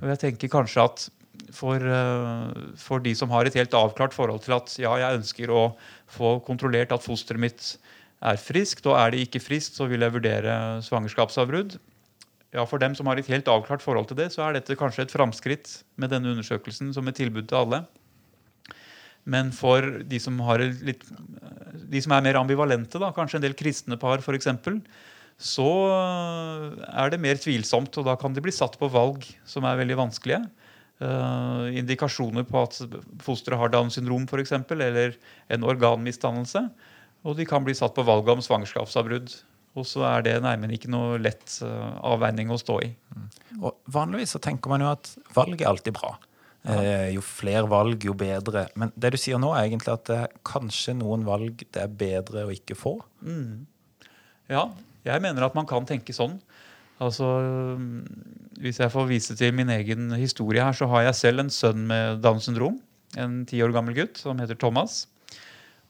Og 0.00 0.08
jeg 0.10 0.22
tenker 0.22 0.52
kanskje 0.52 0.84
at 0.86 1.08
for, 1.52 1.76
eh, 1.76 2.54
for 2.80 3.02
de 3.04 3.12
som 3.14 3.30
har 3.30 3.44
et 3.44 3.54
helt 3.54 3.74
avklart 3.76 4.16
forhold 4.16 4.42
til 4.46 4.56
at 4.56 4.72
ja, 4.80 4.94
jeg 5.02 5.20
ønsker 5.20 5.52
å 5.52 5.66
få 6.08 6.38
kontrollert 6.46 6.94
at 6.94 7.04
fosteret 7.04 7.42
mitt 7.42 7.76
er 8.24 8.40
friskt, 8.40 8.86
og 8.88 8.96
er 8.96 9.12
det 9.12 9.26
ikke 9.26 9.44
friskt, 9.44 9.76
så 9.76 9.86
vil 9.90 10.00
jeg 10.00 10.14
vurdere 10.14 10.80
svangerskapsavbrudd. 10.86 11.76
Ja, 12.56 12.64
For 12.64 12.80
dem 12.80 12.94
som 12.96 13.06
har 13.10 13.20
et 13.20 13.28
helt 13.28 13.48
avklart 13.52 13.84
forhold 13.84 14.08
til 14.08 14.16
det, 14.16 14.30
så 14.32 14.46
er 14.46 14.56
dette 14.56 14.78
kanskje 14.78 15.04
et 15.04 15.12
framskritt 15.12 15.82
med 16.00 16.10
denne 16.10 16.32
undersøkelsen 16.32 16.94
som 16.96 17.06
et 17.08 17.18
tilbud 17.18 17.48
til 17.50 17.58
alle. 17.60 17.82
Men 19.26 19.50
for 19.54 19.82
de 20.06 20.20
som, 20.22 20.38
litt, 20.86 21.02
de 21.90 22.02
som 22.02 22.14
er 22.14 22.24
mer 22.28 22.38
ambivalente, 22.38 23.00
da, 23.02 23.10
kanskje 23.14 23.40
en 23.40 23.46
del 23.46 23.56
kristne 23.58 23.98
par 24.00 24.22
f.eks., 24.22 24.48
så 25.36 25.68
er 26.88 27.10
det 27.12 27.20
mer 27.20 27.36
tvilsomt, 27.40 27.98
og 28.00 28.06
da 28.06 28.14
kan 28.16 28.32
de 28.32 28.40
bli 28.44 28.54
satt 28.54 28.78
på 28.80 28.88
valg 28.88 29.26
som 29.48 29.66
er 29.68 29.82
veldig 29.82 29.98
vanskelige. 29.98 30.46
Uh, 30.96 31.68
indikasjoner 31.76 32.46
på 32.48 32.62
at 32.64 32.78
fosteret 33.20 33.60
har 33.60 33.68
Downs 33.68 33.98
syndrom 33.98 34.24
for 34.30 34.40
eksempel, 34.40 34.80
eller 34.80 35.18
en 35.52 35.66
organmisdannelse. 35.68 36.62
Og 37.26 37.36
de 37.36 37.44
kan 37.48 37.66
bli 37.66 37.74
satt 37.76 37.92
på 37.96 38.06
valget 38.06 38.32
om 38.32 38.44
svangerskapsavbrudd. 38.46 39.34
Og 39.76 39.84
så 39.84 40.06
er 40.08 40.24
det 40.24 40.38
nærmere 40.40 40.78
ikke 40.78 40.88
noe 40.92 41.18
lett 41.20 41.58
uh, 41.60 41.98
avveining 42.14 42.48
å 42.48 42.56
stå 42.60 42.78
i. 42.86 42.94
Og 43.58 43.74
vanligvis 43.92 44.32
så 44.38 44.40
tenker 44.40 44.72
man 44.72 44.86
jo 44.86 44.94
at 44.94 45.12
valg 45.36 45.60
er 45.60 45.68
alltid 45.68 45.98
bra. 45.98 46.14
Eh, 46.66 47.12
jo 47.14 47.22
flere 47.22 47.66
valg, 47.70 48.02
jo 48.08 48.14
bedre. 48.18 48.66
Men 48.78 48.90
det 48.98 49.12
du 49.14 49.18
sier 49.20 49.38
nå, 49.38 49.52
er 49.54 49.68
egentlig 49.68 49.92
at 49.94 50.06
det 50.08 50.18
er 50.24 50.36
kanskje 50.46 50.96
noen 50.98 51.26
valg 51.26 51.62
det 51.62 51.82
er 51.82 51.92
bedre 51.92 52.46
å 52.46 52.54
ikke 52.54 52.78
få. 52.78 52.96
Ja, 54.50 54.68
jeg 55.06 55.22
mener 55.22 55.46
at 55.46 55.54
man 55.58 55.68
kan 55.68 55.86
tenke 55.86 56.14
sånn. 56.16 56.40
Altså, 57.02 57.28
Hvis 58.56 58.80
jeg 58.80 58.92
får 58.92 59.08
vise 59.10 59.36
til 59.36 59.52
min 59.54 59.70
egen 59.70 60.10
historie 60.16 60.64
her, 60.64 60.72
så 60.72 60.88
har 60.90 61.06
jeg 61.06 61.20
selv 61.20 61.44
en 61.44 61.52
sønn 61.52 61.86
med 61.86 62.22
Downs 62.24 62.48
syndrom. 62.48 62.80
En 63.20 63.44
ti 63.48 63.60
år 63.62 63.74
gammel 63.74 63.94
gutt 63.96 64.18
som 64.18 64.40
heter 64.40 64.58
Thomas. 64.58 65.04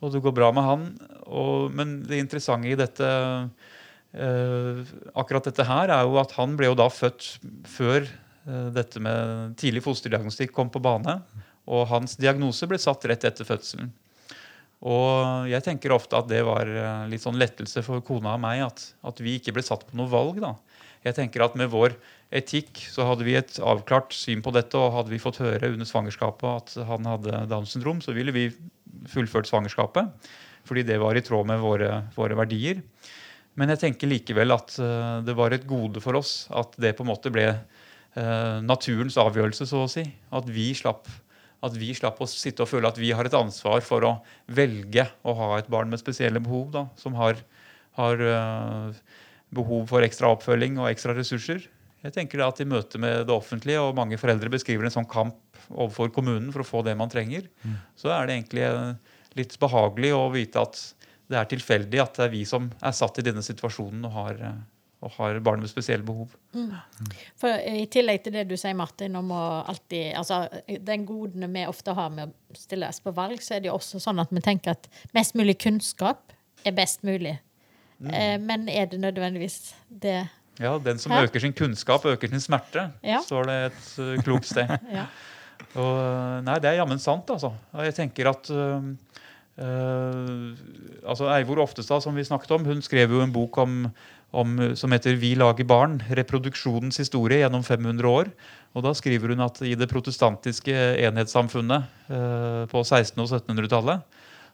Og 0.02 0.12
det 0.12 0.21
går 0.25 0.35
bra 0.37 0.50
med 0.52 0.66
han. 0.66 0.85
Og, 1.25 1.73
men 1.73 2.02
det 2.04 2.18
interessante 2.21 2.68
i 2.68 2.76
dette 2.76 3.06
eh, 4.12 4.83
akkurat 5.16 5.49
dette 5.49 5.64
her 5.66 5.95
er 5.95 6.04
jo 6.04 6.18
at 6.21 6.35
han 6.37 6.56
ble 6.59 6.73
jo 6.73 6.76
da 6.78 6.88
født 6.92 7.37
før 7.71 8.02
eh, 8.02 8.25
dette 8.47 9.00
med 9.03 9.57
tidlig 9.59 9.83
fosterdiagnostikk 9.83 10.53
kom 10.55 10.69
på 10.71 10.83
bane. 10.83 11.19
Og 11.67 11.88
hans 11.91 12.15
diagnose 12.21 12.69
ble 12.71 12.79
satt 12.79 13.05
rett 13.11 13.26
etter 13.26 13.49
fødselen. 13.49 13.91
Og 14.87 15.49
jeg 15.49 15.65
tenker 15.65 15.95
ofte 15.95 16.19
at 16.19 16.29
det 16.29 16.43
var 16.47 16.69
eh, 16.69 17.07
litt 17.11 17.25
sånn 17.25 17.38
lettelse 17.41 17.83
for 17.87 18.05
kona 18.05 18.35
og 18.37 18.43
meg 18.45 18.67
at, 18.67 18.83
at 19.09 19.23
vi 19.25 19.38
ikke 19.38 19.55
ble 19.57 19.65
satt 19.65 19.87
på 19.88 19.97
noe 19.99 20.11
valg. 20.12 20.38
da. 20.43 20.53
Jeg 21.07 21.17
tenker 21.17 21.45
at 21.45 21.57
Med 21.57 21.71
vår 21.73 21.95
etikk 22.35 22.83
så 22.91 23.07
hadde 23.09 23.25
vi 23.25 23.37
et 23.38 23.59
avklart 23.62 24.12
syn 24.15 24.43
på 24.45 24.53
dette. 24.55 24.76
Og 24.76 24.95
hadde 24.95 25.15
vi 25.15 25.23
fått 25.23 25.41
høre 25.41 25.73
under 25.73 25.88
svangerskapet 25.88 26.49
at 26.50 26.88
han 26.91 27.09
hadde 27.09 27.47
Downs 27.50 27.73
syndrom, 27.75 28.03
så 28.05 28.15
ville 28.17 28.35
vi 28.35 28.50
fullført 29.11 29.49
svangerskapet. 29.49 30.29
Fordi 30.67 30.83
det 30.87 30.99
var 31.00 31.17
i 31.17 31.25
tråd 31.25 31.47
med 31.49 31.62
våre, 31.62 32.03
våre 32.17 32.37
verdier. 32.37 32.83
Men 33.57 33.73
jeg 33.73 33.81
tenker 33.87 34.11
likevel 34.11 34.53
at 34.53 34.76
eh, 34.83 35.25
det 35.25 35.35
var 35.38 35.55
et 35.55 35.67
gode 35.67 36.03
for 36.05 36.21
oss 36.21 36.45
at 36.53 36.76
det 36.83 36.93
på 36.99 37.07
en 37.07 37.15
måte 37.15 37.33
ble 37.33 37.49
eh, 37.49 37.65
naturens 38.16 39.18
avgjørelse, 39.20 39.66
så 39.68 39.82
å 39.85 39.90
si. 39.92 40.06
At 40.32 40.49
vi 40.49 40.70
slapp 40.78 41.08
at 41.64 41.76
vi 41.78 41.92
slapp 41.96 42.18
å 42.20 42.28
sitte 42.28 42.64
og 42.64 42.70
føle 42.70 42.88
at 42.88 42.99
vi 43.00 43.12
har 43.16 43.26
et 43.26 43.37
ansvar 43.37 43.82
for 43.85 44.04
å 44.06 44.12
velge 44.52 45.06
å 45.26 45.35
ha 45.38 45.49
et 45.58 45.70
barn 45.73 45.90
med 45.92 46.00
spesielle 46.02 46.42
behov, 46.42 46.68
da, 46.75 46.85
som 47.00 47.16
har, 47.18 47.40
har 47.99 48.23
øh, 48.23 49.00
behov 49.56 49.88
for 49.90 50.04
ekstra 50.06 50.30
oppfølging 50.35 50.78
og 50.80 50.90
ekstra 50.90 51.16
ressurser. 51.16 51.64
Jeg 52.04 52.14
tenker 52.14 52.44
at 52.44 52.61
I 52.62 52.68
møte 52.68 53.00
med 53.02 53.25
det 53.26 53.35
offentlige, 53.35 53.80
og 53.82 53.96
mange 53.99 54.18
foreldre 54.20 54.52
beskriver 54.52 54.87
en 54.87 54.94
sånn 54.99 55.08
kamp 55.11 55.40
overfor 55.73 56.12
kommunen 56.14 56.52
for 56.54 56.62
å 56.62 56.68
få 56.68 56.85
det 56.87 56.94
man 56.99 57.11
trenger, 57.11 57.49
så 57.99 58.12
er 58.14 58.28
det 58.28 58.37
egentlig 58.37 58.68
øh, 58.68 58.92
litt 59.40 59.56
behagelig 59.62 60.12
å 60.14 60.26
vite 60.35 60.62
at 60.62 60.82
det 61.26 61.40
er 61.40 61.49
tilfeldig 61.50 61.99
at 62.04 62.18
det 62.20 62.28
er 62.28 62.35
vi 62.37 62.44
som 62.46 62.68
er 62.78 62.94
satt 62.94 63.18
i 63.18 63.25
denne 63.26 63.42
situasjonen 63.42 64.04
og 64.06 64.12
har, 64.14 64.42
og 65.05 65.11
har 65.19 65.37
barn 65.45 65.61
med 65.61 65.69
spesielle 65.69 66.05
behov. 66.07 66.31
For 67.37 67.53
I 67.69 67.85
tillegg 67.93 68.23
til 68.25 68.33
det 68.33 68.47
du 68.49 68.55
sier, 68.57 68.75
Martin, 68.79 69.17
om 69.21 69.29
å 69.37 69.43
alltid 69.69 70.15
altså, 70.17 70.38
Den 70.81 71.05
godene 71.07 71.50
vi 71.53 71.67
ofte 71.69 71.93
har 71.95 72.09
med 72.15 72.33
å 72.33 72.57
stille 72.57 72.88
oss 72.88 73.03
på 73.05 73.12
valg, 73.15 73.43
så 73.45 73.55
er 73.57 73.61
det 73.61 73.69
jo 73.69 73.76
også 73.76 74.00
sånn 74.03 74.23
at 74.25 74.33
vi 74.33 74.41
tenker 74.41 74.73
at 74.73 74.88
mest 75.15 75.37
mulig 75.37 75.59
kunnskap 75.62 76.33
er 76.67 76.73
best 76.73 77.05
mulig. 77.07 77.37
Eh, 78.09 78.37
men 78.41 78.69
er 78.73 78.87
det 78.91 78.99
nødvendigvis 79.00 79.75
det? 79.88 80.19
Ja, 80.61 80.79
Den 80.81 80.99
som 80.99 81.12
her? 81.12 81.29
øker 81.29 81.41
sin 81.45 81.53
kunnskap, 81.53 82.05
øker 82.09 82.29
sin 82.33 82.41
smerte, 82.41 82.91
Ja. 83.05 83.21
står 83.21 83.47
det 83.47 83.57
et 83.71 83.99
øh, 84.00 84.23
klokt 84.25 84.49
sted. 84.49 84.69
Ja. 84.97 85.07
Og, 85.76 86.43
nei, 86.45 86.55
det 86.61 86.69
er 86.71 86.79
jammen 86.81 86.99
sant, 87.00 87.29
altså. 87.33 87.53
Og 87.73 87.85
jeg 87.85 87.95
tenker 87.97 88.29
at 88.29 88.49
øh, 88.50 88.91
altså 91.09 91.29
Eivor 91.37 91.62
Oftestad, 91.65 92.00
som 92.05 92.17
vi 92.17 92.25
snakket 92.25 92.50
om, 92.57 92.65
hun 92.65 92.83
skrev 92.85 93.11
jo 93.12 93.23
en 93.25 93.33
bok 93.33 93.57
om, 93.59 93.87
om, 94.37 94.76
som 94.76 94.93
heter 94.93 95.16
'Vi 95.16 95.35
lager 95.40 95.64
barn 95.64 95.99
reproduksjonens 96.11 96.99
historie 97.00 97.40
gjennom 97.40 97.64
500 97.64 98.05
år'. 98.05 98.31
Og 98.76 98.83
Da 98.85 98.93
skriver 98.93 99.33
hun 99.33 99.40
at 99.40 99.62
i 99.62 99.75
det 99.75 99.88
protestantiske 99.88 100.75
enhetssamfunnet 101.00 101.87
eh, 102.11 102.66
på 102.69 102.83
1600- 102.85 103.25
og 103.25 103.31
1700-tallet 103.33 104.02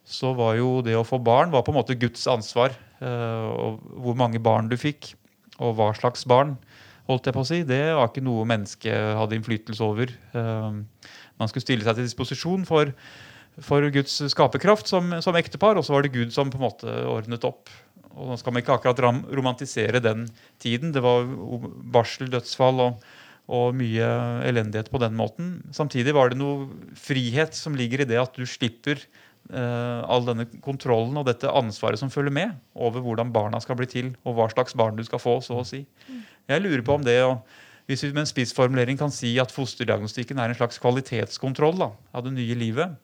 så 0.05 0.33
var 0.35 0.57
jo 0.59 0.83
det 0.83 0.97
å 0.99 1.07
få 1.07 1.19
barn 1.23 1.53
var 1.53 1.63
på 1.63 1.73
en 1.73 1.79
måte 1.79 1.99
Guds 1.99 2.27
ansvar. 2.27 2.75
Eh, 3.03 3.49
og 3.51 3.83
hvor 4.03 4.17
mange 4.19 4.43
barn 4.43 4.69
du 4.71 4.77
fikk, 4.77 5.15
og 5.59 5.77
hva 5.79 5.93
slags 5.95 6.25
barn 6.27 6.57
holdt 7.11 7.27
jeg 7.27 7.35
på 7.35 7.43
å 7.43 7.47
si, 7.47 7.63
det 7.67 7.83
var 7.95 8.11
ikke 8.11 8.25
noe 8.25 8.47
mennesket 8.49 9.19
hadde 9.19 9.39
innflytelse 9.39 9.83
over. 9.83 10.15
Eh, 10.35 10.83
Man 11.39 11.49
skulle 11.51 11.65
stille 11.65 11.83
seg 11.83 11.97
til 11.97 12.07
disposisjon 12.07 12.67
for, 12.69 12.93
for 13.59 13.83
Guds 13.91 14.21
skaperkraft 14.31 14.87
som, 14.87 15.09
som 15.25 15.35
ektepar, 15.35 15.75
og 15.75 15.83
så 15.83 15.97
var 15.97 16.05
det 16.05 16.13
Gud 16.15 16.31
som 16.31 16.51
på 16.53 16.61
en 16.61 16.67
måte 16.69 16.93
ordnet 17.11 17.43
opp. 17.49 17.73
Og 18.17 18.31
Nå 18.31 18.39
skal 18.41 18.55
man 18.55 18.63
ikke 18.63 18.77
akkurat 18.77 19.01
romantisere 19.33 20.03
den 20.05 20.27
tiden. 20.63 20.93
Det 20.95 21.03
var 21.05 21.27
varsel, 21.95 22.31
dødsfall 22.33 22.83
og, 22.85 23.07
og 23.53 23.75
mye 23.79 24.09
elendighet 24.49 24.91
på 24.93 25.01
den 25.03 25.17
måten. 25.19 25.55
Samtidig 25.75 26.15
var 26.17 26.33
det 26.33 26.41
noe 26.41 26.69
frihet 26.99 27.57
som 27.57 27.77
ligger 27.79 28.05
i 28.05 28.09
det 28.09 28.21
at 28.21 28.37
du 28.37 28.45
slipper 28.49 29.01
eh, 29.01 30.01
all 30.05 30.29
denne 30.29 30.47
kontrollen 30.65 31.19
og 31.21 31.27
dette 31.29 31.51
ansvaret 31.51 32.01
som 32.01 32.13
følger 32.13 32.35
med 32.35 32.55
over 32.75 33.05
hvordan 33.05 33.33
barna 33.35 33.61
skal 33.65 33.81
bli 33.81 33.89
til, 33.91 34.15
og 34.23 34.39
hva 34.39 34.49
slags 34.53 34.77
barn 34.79 34.99
du 34.99 35.05
skal 35.09 35.23
få, 35.23 35.41
så 35.45 35.63
å 35.63 35.67
si. 35.67 35.85
Jeg 36.51 36.65
lurer 36.65 36.85
på 36.87 36.99
om 36.99 37.05
det 37.07 37.21
og 37.27 37.43
hvis 37.91 38.05
vi 38.07 38.13
med 38.13 38.23
en 38.23 38.31
spissformulering 38.31 38.99
kan 38.99 39.11
si 39.13 39.35
at 39.43 39.53
fosterdiagnostikken 39.53 40.39
er 40.39 40.53
en 40.53 40.59
slags 40.59 40.79
kvalitetskontroll 40.81 41.81
da, 41.81 41.89
av 42.15 42.23
det 42.27 42.35
nye 42.37 42.55
livet, 42.57 42.95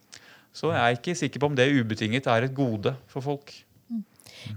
så 0.54 0.70
er 0.72 0.78
jeg 0.78 1.00
ikke 1.00 1.16
sikker 1.18 1.42
på 1.42 1.50
om 1.50 1.56
det 1.58 1.66
ubetinget 1.74 2.28
er 2.30 2.46
et 2.46 2.54
gode 2.56 2.94
for 3.10 3.24
folk. 3.24 3.50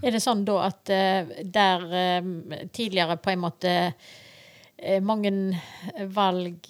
Er 0.01 0.15
det 0.15 0.21
sånn 0.23 0.43
da 0.47 0.57
at 0.67 0.91
eh, 0.93 1.31
der 1.43 1.85
eh, 1.95 2.29
tidligere 2.73 3.17
på 3.21 3.33
en 3.33 3.41
måte 3.43 3.73
eh, 3.81 5.01
mange 5.03 5.31
valg, 6.15 6.69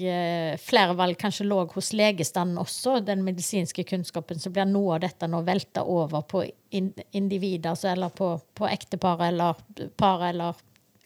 flere 0.61 0.95
valg 0.99 1.19
kanskje 1.19 1.47
lå 1.47 1.61
hos 1.75 1.91
legestanden 1.95 2.59
også, 2.61 2.99
den 3.07 3.23
medisinske 3.23 3.85
kunnskapen, 3.87 4.39
så 4.41 4.51
blir 4.51 4.67
noe 4.67 4.97
av 4.97 5.05
dette 5.05 5.29
nå 5.31 5.43
velta 5.47 5.85
over 5.87 6.25
på 6.27 6.43
individer, 6.71 7.71
altså, 7.71 7.91
eller 7.93 8.11
på, 8.15 8.33
på 8.57 8.67
ekteparet 8.67 9.31
eller 9.31 9.87
paret 9.99 10.33
eller 10.33 10.59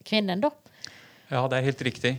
kvinnen, 0.05 0.41
da? 0.41 0.53
Ja, 1.29 1.45
det 1.49 1.59
er 1.59 1.69
helt 1.69 1.85
riktig. 1.85 2.15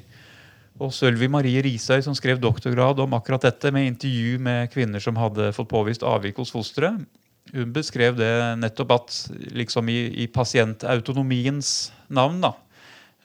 Og 0.83 0.93
Sølvi 0.93 1.29
Marie 1.33 1.63
Risøy, 1.65 2.03
som 2.05 2.15
skrev 2.17 2.41
doktorgrad 2.43 2.99
om 3.01 3.15
akkurat 3.17 3.47
dette, 3.47 3.71
med 3.73 3.89
intervju 3.89 4.41
med 4.43 4.71
kvinner 4.75 5.03
som 5.03 5.17
hadde 5.19 5.53
fått 5.57 5.71
påvist 5.71 6.05
avvik 6.05 6.39
hos 6.43 6.53
fosteret, 6.53 7.07
hun 7.55 7.73
beskrev 7.75 8.17
det 8.19 8.31
nettopp 8.61 8.95
at 8.97 9.19
liksom 9.55 9.91
i, 9.93 9.99
i 10.25 10.27
pasientautonomiens 10.33 11.93
navn, 12.09 12.41
da, 12.43 12.53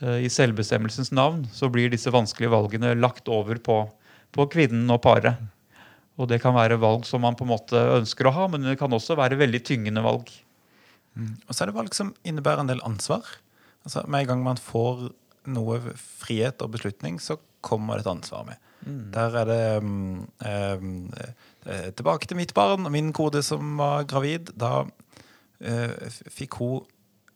eh, 0.01 0.28
i 0.28 0.30
selvbestemmelsens 0.32 1.13
navn, 1.16 1.46
så 1.54 1.70
blir 1.74 1.92
disse 1.92 2.13
vanskelige 2.13 2.54
valgene 2.54 2.94
lagt 3.00 3.32
over 3.32 3.62
på, 3.63 3.82
på 4.36 4.48
kvinnen 4.54 4.90
og 4.94 5.01
paret. 5.06 5.42
Og 6.20 6.30
det 6.30 6.42
kan 6.44 6.54
være 6.54 6.80
valg 6.82 7.08
som 7.10 7.24
man 7.25 7.38
på 7.38 7.48
en 7.48 7.54
måte 7.54 7.82
ønsker 7.98 8.30
å 8.30 8.36
ha, 8.36 8.48
men 8.51 8.68
det 8.68 8.78
kan 8.80 8.94
også 8.94 9.18
være 9.18 9.40
veldig 9.40 9.63
tyngende 9.66 10.04
valg. 10.06 10.30
Og 11.18 11.54
så 11.54 11.63
er 11.63 11.72
det 11.72 11.78
valg 11.80 11.96
som 11.98 12.13
innebærer 12.28 12.63
en 12.63 12.70
del 12.70 12.84
ansvar. 12.88 13.25
Altså, 13.86 14.04
Med 14.08 14.24
en 14.24 14.34
gang 14.34 14.44
man 14.46 14.62
får 14.62 15.10
noe 15.50 15.80
frihet 15.98 16.62
og 16.62 16.75
beslutning, 16.75 17.18
så 17.20 17.40
kommer 17.66 17.98
det 17.98 18.06
et 18.06 18.13
ansvar 18.13 18.46
med. 18.46 18.60
Der 18.85 19.35
er 19.41 19.45
det 19.45 19.63
um, 19.83 20.27
eh, 20.41 21.89
Tilbake 21.93 22.25
til 22.27 22.39
mitt 22.39 22.53
barn, 22.57 22.88
min 22.91 23.11
kode 23.13 23.43
som 23.45 23.75
var 23.77 24.07
gravid. 24.09 24.53
Da 24.57 24.85
uh, 24.85 26.21
fikk 26.33 26.57
hun 26.57 26.88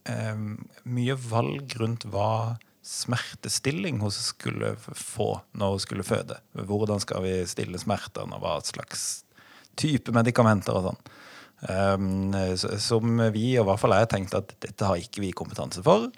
um, 0.10 0.48
mye 0.90 1.18
valg 1.30 1.76
rundt 1.80 2.08
hva 2.10 2.56
smertestilling 2.86 4.02
hun 4.02 4.14
skulle 4.14 4.76
få 4.78 5.30
når 5.58 5.76
hun 5.76 5.84
skulle 5.86 6.08
føde. 6.08 6.40
Hvordan 6.54 7.02
skal 7.02 7.26
vi 7.26 7.38
stille 7.50 7.82
smertene, 7.82 8.38
og 8.38 8.44
hva 8.44 8.58
slags 8.66 9.26
type 9.78 10.14
medikamenter 10.16 10.78
og 10.78 10.90
sånn. 10.90 11.02
Um, 11.66 12.34
som 12.82 13.22
vi, 13.34 13.56
og 13.58 13.66
i 13.66 13.68
hvert 13.70 13.82
fall 13.82 13.96
jeg, 13.98 14.12
tenkte 14.12 14.42
at 14.42 14.54
dette 14.66 14.90
har 14.90 15.02
ikke 15.02 15.24
vi 15.24 15.34
kompetanse 15.38 15.84
for. 15.86 16.10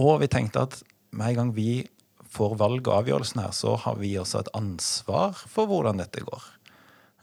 Og 0.00 0.14
vi 0.22 0.28
tenkte 0.32 0.66
at 0.66 0.80
med 1.12 1.32
en 1.32 1.38
gang 1.40 1.52
vi 1.56 1.82
får 2.32 2.56
valg 2.60 2.88
og 2.88 2.96
avgjørelsen 3.02 3.42
her, 3.44 3.52
så 3.56 3.76
har 3.84 3.98
vi 4.00 4.14
også 4.20 4.42
et 4.42 4.50
ansvar 4.56 5.36
for 5.36 5.68
hvordan 5.70 6.00
dette 6.00 6.24
går. 6.24 6.48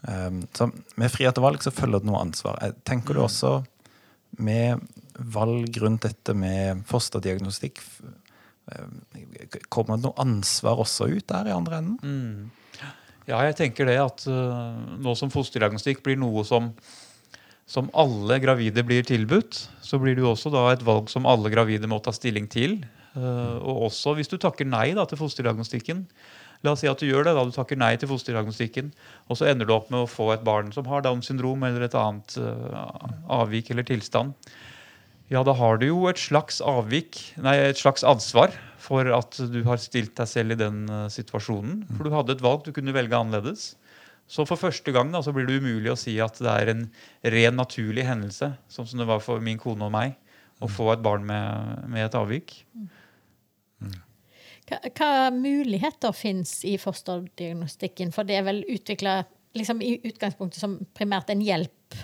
Um, 0.06 0.44
så 0.56 0.70
med 0.96 1.12
frihet 1.12 1.36
og 1.40 1.44
valg 1.48 1.64
så 1.64 1.74
følger 1.74 2.00
det 2.00 2.08
noe 2.08 2.22
ansvar. 2.22 2.60
Tenker 2.88 3.16
du 3.16 3.24
også 3.24 3.58
med 4.40 4.80
valg 5.34 5.76
rundt 5.82 6.06
dette 6.06 6.34
med 6.38 6.86
fosterdiagnostikk 6.88 7.82
um, 8.72 9.02
Kommer 9.68 9.98
det 9.98 10.06
noe 10.06 10.16
ansvar 10.22 10.80
også 10.80 11.10
ut 11.10 11.26
der 11.28 11.50
i 11.50 11.54
andre 11.54 11.82
enden? 11.82 11.98
Ja, 13.28 13.42
jeg 13.46 13.58
tenker 13.58 13.86
det 13.90 13.98
at 14.00 14.24
uh, 14.30 14.78
nå 15.02 15.14
som 15.18 15.32
fosterdiagnostikk 15.32 16.00
blir 16.06 16.16
noe 16.18 16.46
som, 16.48 16.70
som 17.68 17.90
alle 17.92 18.38
gravide 18.42 18.86
blir 18.86 19.04
tilbudt, 19.06 19.66
så 19.84 20.00
blir 20.00 20.16
det 20.16 20.24
jo 20.24 20.32
også 20.32 20.54
da 20.54 20.64
et 20.70 20.86
valg 20.86 21.10
som 21.12 21.28
alle 21.28 21.52
gravide 21.52 21.90
må 21.90 22.00
ta 22.02 22.14
stilling 22.14 22.48
til. 22.50 22.80
Øh, 23.18 23.56
og 23.58 23.88
også 23.88 24.14
hvis 24.18 24.30
du 24.30 24.36
takker 24.38 24.68
nei 24.68 24.90
da, 24.94 25.06
til 25.08 25.18
fosterdiagnostikken. 25.20 26.04
La 26.62 26.74
oss 26.74 26.82
si 26.84 26.90
at 26.90 27.00
du 27.00 27.08
gjør 27.08 27.24
det, 27.26 27.34
da 27.36 27.44
du 27.46 27.54
takker 27.54 27.78
nei 27.80 27.94
til 27.96 28.10
fosterdiagnostikken, 28.10 28.90
og 29.32 29.38
så 29.40 29.48
ender 29.48 29.66
du 29.66 29.72
opp 29.74 29.88
med 29.92 30.04
å 30.04 30.10
få 30.10 30.28
et 30.34 30.44
barn 30.44 30.68
som 30.74 30.88
har 30.90 31.06
Downs 31.06 31.30
syndrom 31.30 31.64
eller 31.64 31.86
et 31.86 31.96
annet 31.96 32.36
øh, 32.36 32.74
avvik 33.32 33.72
eller 33.72 33.88
tilstand. 33.88 34.36
Ja, 35.30 35.44
da 35.46 35.54
har 35.54 35.78
du 35.78 35.86
jo 35.86 36.08
et 36.10 36.18
slags 36.18 36.58
avvik, 36.66 37.20
nei, 37.40 37.54
et 37.70 37.78
slags 37.78 38.02
ansvar 38.02 38.52
for 38.82 39.06
at 39.14 39.36
du 39.52 39.60
har 39.68 39.78
stilt 39.78 40.16
deg 40.18 40.26
selv 40.26 40.56
i 40.56 40.58
den 40.58 40.80
uh, 40.90 41.04
situasjonen. 41.12 41.84
For 41.92 42.02
du 42.02 42.16
hadde 42.16 42.34
et 42.34 42.42
valg, 42.42 42.64
du 42.66 42.74
kunne 42.74 42.94
velge 42.96 43.14
annerledes. 43.14 43.68
Så 44.30 44.42
for 44.46 44.58
første 44.58 44.90
gang 44.94 45.12
da, 45.14 45.20
så 45.22 45.30
blir 45.34 45.46
det 45.46 45.60
umulig 45.62 45.92
å 45.92 45.98
si 45.98 46.16
at 46.22 46.38
det 46.42 46.50
er 46.50 46.72
en 46.72 46.82
ren 47.34 47.56
naturlig 47.58 48.08
hendelse, 48.08 48.52
sånn 48.70 48.90
som 48.90 49.02
det 49.02 49.06
var 49.06 49.22
for 49.22 49.42
min 49.42 49.58
kone 49.58 49.86
og 49.86 49.94
meg, 49.94 50.18
å 50.58 50.66
få 50.70 50.90
et 50.96 51.02
barn 51.02 51.22
med, 51.26 51.86
med 51.90 52.08
et 52.08 52.18
avvik. 52.18 52.56
Hva, 54.70 54.78
hva 54.94 55.10
muligheter 55.34 56.14
fins 56.14 56.60
i 56.68 56.76
fosterdiagnostikken? 56.78 58.12
For 58.14 58.28
det 58.28 58.38
er 58.38 58.46
vel 58.46 58.62
utvikla 58.70 59.22
liksom, 59.58 59.82
i 59.82 59.96
utgangspunktet 60.06 60.62
som 60.62 60.78
primært 60.96 61.32
en 61.32 61.42
hjelp 61.44 61.98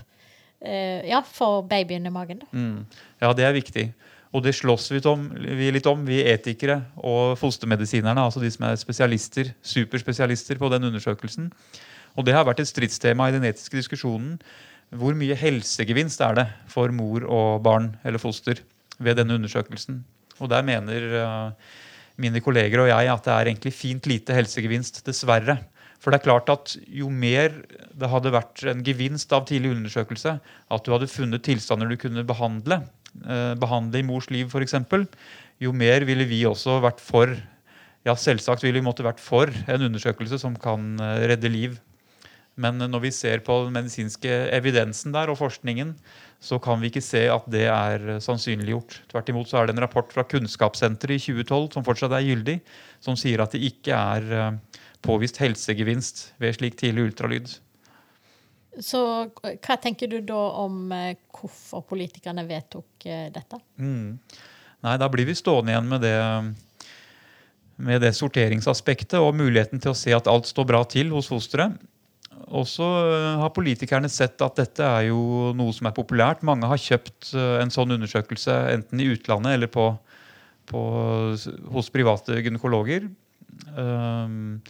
eh, 0.60 1.06
ja, 1.10 1.22
for 1.22 1.62
babyen 1.68 2.08
i 2.08 2.12
magen. 2.12 2.42
Mm. 2.50 2.84
Ja, 3.22 3.32
det 3.36 3.46
er 3.46 3.56
viktig. 3.56 3.88
Og 4.34 4.42
det 4.44 4.56
slåss 4.58 4.90
vi, 4.92 5.00
om, 5.08 5.28
vi 5.32 5.70
litt 5.72 5.86
om, 5.88 6.02
vi 6.04 6.20
etikere 6.26 6.80
og 6.98 7.36
fostermedisinerne, 7.40 8.26
altså 8.26 8.42
de 8.42 8.50
som 8.52 8.66
er 8.68 8.78
spesialister, 8.80 9.52
superspesialister 9.64 10.58
på 10.60 10.70
den 10.72 10.90
undersøkelsen. 10.90 11.52
Og 12.16 12.26
det 12.26 12.34
har 12.36 12.44
vært 12.48 12.60
et 12.64 12.70
stridstema 12.70 13.28
i 13.28 13.36
den 13.36 13.46
etiske 13.48 13.78
diskusjonen. 13.78 14.36
Hvor 14.96 15.16
mye 15.18 15.36
helsegevinst 15.38 16.20
er 16.22 16.36
det 16.38 16.46
for 16.70 16.92
mor 16.94 17.24
og 17.24 17.62
barn 17.64 17.94
eller 18.06 18.22
foster 18.22 18.60
ved 18.98 19.18
denne 19.18 19.38
undersøkelsen? 19.38 20.02
Og 20.42 20.50
der 20.52 20.64
mener 20.66 21.06
uh, 21.16 21.72
mine 22.20 22.42
kolleger 22.44 22.82
og 22.82 22.90
jeg 22.90 23.12
at 23.12 23.24
det 23.24 23.32
er 23.34 23.50
egentlig 23.52 23.72
fint 23.76 24.06
lite 24.10 24.36
helsegevinst, 24.36 25.02
dessverre. 25.06 25.58
For 26.00 26.12
det 26.12 26.20
er 26.20 26.26
klart 26.26 26.50
at 26.52 26.76
jo 26.92 27.08
mer 27.10 27.54
det 27.96 28.10
hadde 28.12 28.34
vært 28.34 28.62
en 28.68 28.84
gevinst 28.84 29.32
av 29.34 29.46
tidlig 29.48 29.72
undersøkelse, 29.74 30.36
at 30.42 30.84
du 30.84 30.92
hadde 30.92 31.10
funnet 31.10 31.44
tilstander 31.46 31.88
du 31.90 31.96
kunne 32.00 32.24
behandle, 32.26 32.82
eh, 33.24 33.54
behandle 33.58 34.02
i 34.02 34.06
mors 34.06 34.28
liv 34.30 34.52
f.eks., 34.52 34.76
jo 35.56 35.72
mer 35.72 36.04
ville 36.04 36.26
vi 36.28 36.42
også 36.44 36.76
vært 36.84 37.00
for 37.00 37.32
ja, 38.06 38.14
selvsagt 38.14 38.62
ville 38.62 38.78
vi 38.78 38.84
måtte 38.86 39.06
vært 39.06 39.22
for 39.22 39.48
en 39.48 39.86
undersøkelse 39.88 40.38
som 40.42 40.54
kan 40.60 40.94
eh, 41.00 41.24
redde 41.32 41.50
liv. 41.50 41.78
Men 42.56 42.80
når 42.80 43.02
vi 43.04 43.12
ser 43.12 43.42
på 43.44 43.58
den 43.66 43.74
medisinske 43.76 44.30
evidensen 44.56 45.12
der 45.12 45.28
og 45.28 45.36
forskningen, 45.42 45.92
så 46.40 46.58
kan 46.62 46.80
vi 46.80 46.88
ikke 46.90 47.04
se 47.04 47.26
at 47.32 47.44
det 47.52 47.66
er 47.68 48.06
sannsynliggjort. 48.24 49.00
Tvert 49.10 49.30
imot 49.32 49.50
så 49.50 49.60
er 49.60 49.68
det 49.68 49.76
en 49.76 49.82
rapport 49.84 50.08
fra 50.12 50.24
Kunnskapssenteret 50.28 51.18
i 51.18 51.34
2012 51.42 51.76
som 51.76 51.84
fortsatt 51.86 52.14
er 52.16 52.24
gyldig, 52.24 52.56
som 53.04 53.16
sier 53.18 53.42
at 53.44 53.52
det 53.56 53.62
ikke 53.68 53.96
er 53.96 54.32
eh, 54.32 54.82
påvist 55.04 55.40
helsegevinst 55.42 56.26
ved 56.40 56.56
slik 56.56 56.78
tidlig 56.80 57.10
ultralyd. 57.10 57.56
Så 58.84 59.00
hva 59.40 59.78
tenker 59.80 60.10
du 60.12 60.20
da 60.24 60.42
om 60.62 60.92
eh, 60.92 61.16
hvorfor 61.32 61.84
politikerne 61.88 62.44
vedtok 62.48 63.08
eh, 63.08 63.26
dette? 63.32 63.60
Mm. 63.80 64.16
Nei, 64.84 64.96
da 65.00 65.08
blir 65.12 65.28
vi 65.28 65.36
stående 65.36 65.72
igjen 65.72 65.88
med 65.88 66.04
det, 66.04 66.16
med 67.88 68.04
det 68.04 68.12
sorteringsaspektet 68.16 69.18
og 69.20 69.36
muligheten 69.36 69.80
til 69.80 69.92
å 69.94 69.98
se 69.98 70.12
at 70.16 70.28
alt 70.30 70.48
står 70.48 70.68
bra 70.68 70.82
til 70.88 71.14
hos 71.16 71.32
fosteret. 71.32 71.80
Og 72.46 72.66
så 72.68 72.86
eh, 72.86 73.36
har 73.40 73.54
politikerne 73.56 74.10
sett 74.12 74.42
at 74.44 74.58
dette 74.60 74.84
er 74.84 75.08
jo 75.08 75.52
noe 75.56 75.74
som 75.74 75.88
er 75.88 75.96
populært. 75.96 76.44
Mange 76.46 76.68
har 76.70 76.80
kjøpt 76.80 77.32
en 77.36 77.72
sånn 77.72 77.96
undersøkelse 77.96 78.54
enten 78.74 79.02
i 79.02 79.08
utlandet 79.14 79.56
eller 79.56 79.72
på, 79.72 79.88
på, 80.70 80.82
hos 81.74 81.90
private 81.94 82.38
gynekologer. 82.44 83.08
Um, 83.76 84.60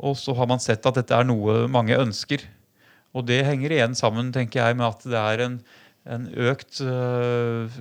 og 0.00 0.16
så 0.16 0.32
har 0.38 0.48
man 0.48 0.62
sett 0.62 0.86
at 0.86 0.96
dette 1.00 1.16
er 1.16 1.26
noe 1.26 1.66
mange 1.72 1.98
ønsker. 1.98 2.46
Og 3.16 3.26
det 3.26 3.42
henger 3.46 3.74
igjen 3.74 3.96
sammen 3.98 4.30
tenker 4.32 4.62
jeg, 4.62 4.78
med 4.78 4.86
at 4.86 5.06
det 5.10 5.20
er 5.20 5.44
en, 5.44 5.56
en 6.14 6.28
økt 6.50 6.78
uh, 6.86 7.80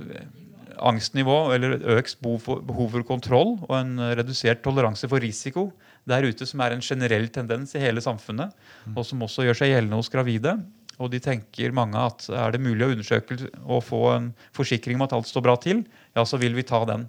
angstnivå, 0.89 1.37
eller 1.53 1.77
økt 1.99 2.17
behov 2.23 2.41
for, 2.43 2.65
behov 2.65 2.95
for, 2.95 3.05
kontroll 3.07 3.53
og 3.61 3.75
en 3.77 3.99
redusert 4.17 4.63
toleranse 4.65 5.07
for 5.11 5.21
risiko 5.23 5.69
der 6.07 6.27
ute, 6.27 6.47
som 6.47 6.61
er 6.63 6.75
en 6.75 6.83
generell 6.83 7.27
tendens 7.33 7.75
i 7.75 7.83
hele 7.83 8.01
samfunnet, 8.03 8.53
og 8.95 9.03
som 9.07 9.25
også 9.25 9.47
gjør 9.47 9.59
seg 9.59 9.73
gjeldende 9.73 9.99
hos 9.99 10.11
gravide. 10.13 10.55
Og 10.99 11.11
de 11.13 11.21
tenker 11.23 11.75
mange 11.75 11.99
at 11.99 12.27
er 12.29 12.55
det 12.55 12.63
mulig 12.63 12.85
å 12.85 12.93
undersøke 12.93 13.37
og 13.63 13.83
få 13.87 14.01
en 14.13 14.31
forsikring 14.55 14.99
om 14.99 15.05
at 15.05 15.15
alt 15.15 15.29
står 15.29 15.45
bra 15.45 15.55
til, 15.61 15.85
ja, 16.17 16.25
så 16.27 16.39
vil 16.41 16.57
vi 16.57 16.67
ta 16.67 16.81
den. 16.89 17.07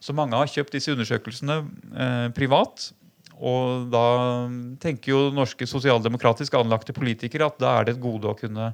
Så 0.00 0.14
mange 0.16 0.38
har 0.38 0.48
kjøpt 0.48 0.76
disse 0.76 0.92
undersøkelsene 0.94 1.58
eh, 1.96 2.28
privat. 2.36 2.90
Og 3.36 3.90
da 3.92 4.04
tenker 4.80 5.12
jo 5.12 5.18
norske 5.34 5.68
sosialdemokratisk 5.68 6.54
anlagte 6.56 6.94
politikere 6.96 7.50
at 7.50 7.58
da 7.60 7.74
er 7.76 7.84
det 7.84 7.96
et 7.96 8.04
gode 8.04 8.30
å 8.30 8.36
kunne, 8.38 8.70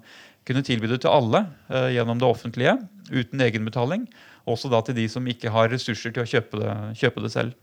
kunne 0.47 0.63
tilby 0.67 0.91
det 0.91 1.01
til 1.03 1.11
alle 1.11 1.47
eh, 1.67 1.91
gjennom 1.97 2.21
det 2.23 2.29
offentlige 2.29 2.77
uten 3.11 3.43
egenbetaling. 3.43 4.07
Også 4.47 4.71
da 4.71 4.83
til 4.87 4.99
de 4.99 5.09
som 5.11 5.27
ikke 5.27 5.51
har 5.55 5.71
ressurser 5.73 6.15
til 6.15 6.23
å 6.23 6.31
kjøpe 6.31 6.63
det, 6.63 6.77
kjøpe 7.03 7.27
det 7.27 7.35
selv. 7.35 7.59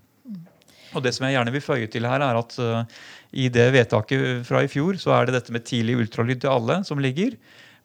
Og 0.95 1.03
det 1.05 1.13
som 1.15 1.25
jeg 1.27 1.35
gjerne 1.35 1.53
vil 1.53 1.63
føye 1.63 1.89
til 1.91 2.07
her, 2.09 2.23
er 2.25 2.39
at 2.39 2.55
uh, 2.61 3.01
i 3.31 3.49
det 3.53 3.67
vedtaket 3.75 4.45
fra 4.47 4.63
i 4.65 4.69
fjor, 4.71 4.97
så 5.01 5.13
er 5.15 5.27
det 5.27 5.37
dette 5.37 5.53
med 5.53 5.65
tidlig 5.67 5.99
ultralyd 6.01 6.41
til 6.41 6.53
alle 6.53 6.79
som 6.87 7.01
ligger. 7.01 7.35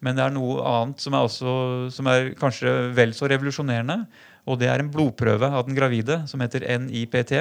Men 0.05 0.17
det 0.17 0.25
er 0.25 0.35
noe 0.35 0.61
annet 0.69 1.01
som 1.01 1.17
er, 1.17 1.27
også, 1.27 1.57
som 1.95 2.09
er 2.13 2.33
kanskje 2.41 2.73
vel 2.97 3.15
så 3.17 3.29
revolusjonerende. 3.31 4.03
Og 4.49 4.59
det 4.61 4.69
er 4.69 4.83
en 4.83 4.91
blodprøve 4.93 5.49
av 5.49 5.65
den 5.69 5.77
gravide 5.77 6.23
som 6.29 6.43
heter 6.45 6.67
NIPT 6.85 7.37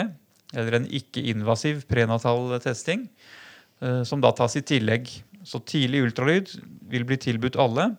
eller 0.54 0.78
en 0.78 0.91
ikke-invasiv 0.99 1.88
prenatal 1.89 2.52
testing, 2.63 3.08
Uh, 3.84 3.99
som 4.08 4.21
da 4.23 4.30
tas 4.32 4.54
i 4.56 4.62
tillegg. 4.63 5.10
Så 5.43 5.60
tidlig 5.67 6.06
ultralyd 6.06 6.54
vil 6.88 7.04
bli 7.04 7.17
tilbudt 7.19 7.58
alle. 7.60 7.89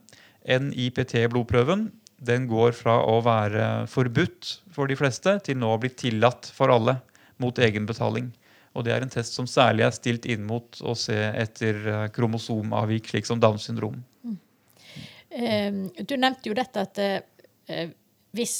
NIPT-blodprøven 0.48 1.83
den 2.24 2.46
går 2.48 2.72
fra 2.79 2.94
å 3.05 3.18
være 3.27 3.66
forbudt 3.90 4.53
for 4.72 4.88
de 4.88 4.96
fleste 4.96 5.35
til 5.44 5.59
nå 5.61 5.74
å 5.74 5.81
bli 5.83 5.90
tillatt 5.92 6.48
for 6.57 6.72
alle 6.72 6.94
mot 7.42 7.59
egenbetaling. 7.59 8.31
Og 8.75 8.87
det 8.87 8.94
er 8.94 9.05
en 9.05 9.12
test 9.12 9.37
som 9.37 9.47
særlig 9.47 9.87
er 9.87 9.94
stilt 9.94 10.27
inn 10.27 10.47
mot 10.47 10.81
å 10.83 10.97
se 10.99 11.14
etter 11.14 11.79
eh, 11.87 12.07
kromosomavvik, 12.14 13.12
slik 13.12 13.29
som 13.29 13.42
Downs 13.42 13.68
syndrom. 13.68 14.01
Mm. 14.25 14.38
Eh, 15.31 15.70
du 16.03 16.16
nevnte 16.18 16.51
jo 16.51 16.57
dette 16.59 16.83
at 16.83 17.03
eh, 17.05 17.92
hvis, 18.35 18.57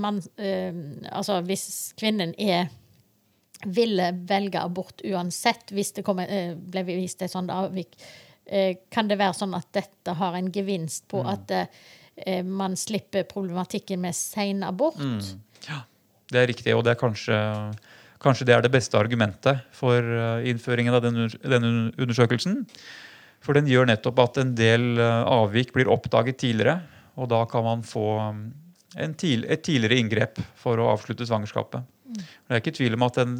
man, 0.00 0.22
eh, 0.40 0.72
altså 1.12 1.42
hvis 1.44 1.92
kvinnen 2.00 2.32
er 2.40 2.70
ville 3.64 4.10
velge 4.28 4.60
abort 4.60 5.02
uansett 5.04 5.72
hvis 5.74 5.92
det 5.98 6.04
kom, 6.06 6.20
eh, 6.24 6.54
ble 6.56 6.84
vist 6.88 7.22
et 7.22 7.32
sånt 7.32 7.52
avvik. 7.52 7.96
Eh, 8.46 8.76
kan 8.90 9.08
det 9.08 9.20
være 9.20 9.36
sånn 9.36 9.54
at 9.54 9.68
dette 9.76 10.16
har 10.16 10.36
en 10.36 10.50
gevinst 10.52 11.06
på 11.10 11.22
mm. 11.22 11.30
at 11.30 11.52
eh, 11.54 12.42
man 12.44 12.76
slipper 12.76 13.28
problematikken 13.28 14.00
med 14.00 14.16
sen 14.16 14.64
abort? 14.66 14.98
Mm. 14.98 15.20
Ja, 15.68 15.82
det 16.32 16.42
er 16.42 16.50
riktig, 16.50 16.74
og 16.74 16.84
det 16.86 16.94
er 16.94 17.00
kanskje, 17.00 17.36
kanskje 18.20 18.46
det 18.48 18.56
er 18.56 18.64
det 18.64 18.72
beste 18.74 18.98
argumentet 19.00 19.62
for 19.76 20.04
innføringen 20.46 20.96
av 20.96 21.04
denne, 21.04 21.28
undersøkelsen. 21.96 22.64
For 23.40 23.56
den 23.56 23.68
gjør 23.70 23.88
nettopp 23.88 24.18
at 24.20 24.40
en 24.42 24.54
del 24.58 25.00
avvik 25.00 25.72
blir 25.72 25.88
oppdaget 25.88 26.42
tidligere, 26.42 26.82
og 27.16 27.30
da 27.32 27.44
kan 27.48 27.64
man 27.64 27.84
få 27.86 28.06
tidlig, 29.16 29.48
et 29.48 29.62
tidligere 29.64 30.00
inngrep 30.02 30.42
for 30.58 30.80
å 30.80 30.90
avslutte 30.92 31.26
svangerskapet. 31.28 31.86
Det 32.10 32.56
er 32.56 32.62
ikke 32.62 32.74
tvil 32.74 32.96
om 32.96 33.06
at 33.06 33.20
den, 33.20 33.36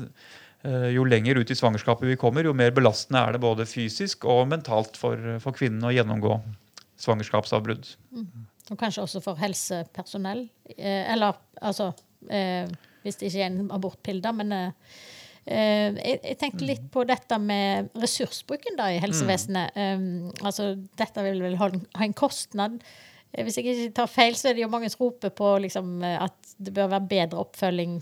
eh, 0.64 0.90
jo 0.94 1.04
lenger 1.04 1.40
ut 1.40 1.50
i 1.50 1.54
svangerskapet 1.58 2.08
vi 2.08 2.16
kommer, 2.16 2.44
jo 2.44 2.52
mer 2.54 2.70
belastende 2.70 3.18
er 3.18 3.32
det 3.32 3.40
både 3.40 3.66
fysisk 3.66 4.24
og 4.24 4.48
mentalt 4.48 4.96
for, 4.96 5.16
for 5.40 5.52
kvinnen 5.52 5.82
å 5.82 5.94
gjennomgå 5.94 6.40
svangerskapsavbrudd. 7.00 7.88
Mm. 8.14 8.46
Og 8.70 8.78
kanskje 8.78 9.02
også 9.02 9.22
for 9.24 9.40
helsepersonell. 9.40 10.48
Eh, 10.76 11.12
eller 11.12 11.34
altså 11.60 11.92
eh, 12.30 12.68
Hvis 13.02 13.20
det 13.20 13.30
ikke 13.30 13.44
er 13.44 13.52
en 13.52 13.70
abortpille, 13.72 14.32
men 14.36 14.52
jeg, 15.46 16.18
jeg 16.20 16.36
tenkte 16.38 16.66
litt 16.68 16.82
på 16.92 17.02
dette 17.08 17.38
med 17.40 17.88
ressursbruken 17.98 18.76
da 18.78 18.90
i 18.92 19.00
helsevesenet. 19.02 19.72
Um, 19.74 20.28
altså, 20.44 20.74
dette 21.00 21.24
vil 21.24 21.40
vel 21.42 21.56
ha 21.58 21.70
en 22.04 22.16
kostnad. 22.16 22.76
Hvis 23.32 23.56
jeg 23.58 23.70
ikke 23.70 23.94
tar 24.02 24.10
feil, 24.10 24.36
så 24.36 24.50
er 24.50 24.58
det 24.58 24.66
jo 24.66 24.72
mange 24.72 24.90
som 24.92 25.06
roper 25.06 25.32
på 25.32 25.54
liksom, 25.64 26.02
at 26.04 26.54
det 26.60 26.74
bør 26.76 26.92
være 26.92 27.08
bedre 27.14 27.40
oppfølging 27.40 28.00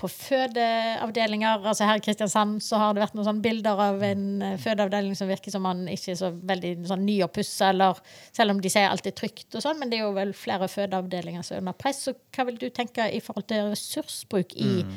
på 0.00 0.08
fødeavdelinger. 0.10 1.62
Altså 1.68 1.86
Her 1.86 2.00
i 2.00 2.04
Kristiansand 2.04 2.62
så 2.64 2.80
har 2.80 2.94
det 2.94 3.02
vært 3.04 3.16
noen 3.16 3.28
sånne 3.28 3.44
bilder 3.44 3.82
av 3.84 4.02
en 4.06 4.24
eh, 4.42 4.56
fødeavdeling 4.60 5.14
som 5.18 5.30
virker 5.30 5.54
som 5.54 5.64
man 5.66 5.84
ikke 5.90 6.14
er 6.14 6.18
så 6.18 6.32
veldig 6.52 6.72
sånn 6.90 7.04
nyoppussa, 7.06 7.70
eller 7.70 8.00
selv 8.32 8.54
om 8.54 8.62
de 8.62 8.72
sier 8.72 8.88
alt 8.88 9.06
er 9.06 9.16
trygt 9.16 9.54
og 9.54 9.64
sånn, 9.64 9.78
men 9.80 9.92
det 9.92 10.00
er 10.00 10.06
jo 10.06 10.14
vel 10.16 10.34
flere 10.36 10.70
fødeavdelinger 10.72 11.46
som 11.46 11.58
er 11.58 11.64
under 11.64 11.78
press. 11.78 12.04
Så 12.08 12.16
hva 12.34 12.48
vil 12.48 12.58
du 12.60 12.68
tenke 12.74 13.06
i 13.12 13.20
forhold 13.22 13.48
til 13.52 13.70
ressursbruk 13.74 14.56
i 14.56 14.72
mm. 14.86 14.96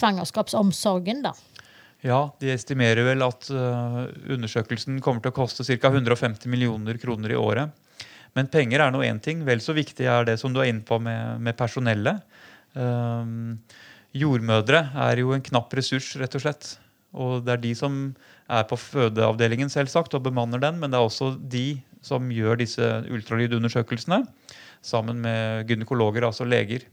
svangerskapsomsorgen, 0.00 1.24
da? 1.26 1.34
Ja, 2.06 2.20
de 2.40 2.52
estimerer 2.52 3.06
vel 3.06 3.24
at 3.24 3.48
uh, 3.50 4.04
undersøkelsen 4.30 5.00
kommer 5.02 5.24
til 5.24 5.32
å 5.32 5.36
koste 5.36 5.64
ca. 5.66 5.90
150 5.90 6.46
millioner 6.52 7.00
kroner 7.02 7.32
i 7.32 7.38
året. 7.40 7.72
Men 8.36 8.50
penger 8.52 8.84
er 8.84 8.92
nå 8.92 9.00
én 9.06 9.18
ting. 9.22 9.42
Vel 9.48 9.62
så 9.64 9.74
viktig 9.76 10.06
er 10.06 10.28
det 10.28 10.36
som 10.38 10.52
du 10.52 10.60
er 10.60 10.68
inne 10.70 10.84
på 10.86 11.00
med, 11.02 11.40
med 11.42 11.56
personellet. 11.56 12.20
Um, 12.76 13.56
Jordmødre 14.16 14.86
er 15.06 15.20
jo 15.22 15.34
en 15.34 15.44
knapp 15.44 15.72
ressurs, 15.76 16.14
rett 16.20 16.36
og 16.38 16.44
slett. 16.44 16.72
Og 17.16 17.44
det 17.44 17.54
er 17.54 17.62
de 17.62 17.72
som 17.76 18.00
er 18.52 18.66
på 18.68 18.78
fødeavdelingen 18.78 19.70
selvsagt 19.72 20.14
og 20.16 20.24
bemanner 20.26 20.60
den, 20.62 20.80
men 20.80 20.92
det 20.92 20.98
er 20.98 21.06
også 21.06 21.34
de 21.40 21.80
som 22.04 22.28
gjør 22.32 22.60
disse 22.62 22.92
ultralydundersøkelsene. 23.12 24.24
sammen 24.86 25.18
med 25.18 25.66
gynekologer, 25.66 26.22
altså 26.22 26.44
leger. 26.44 26.84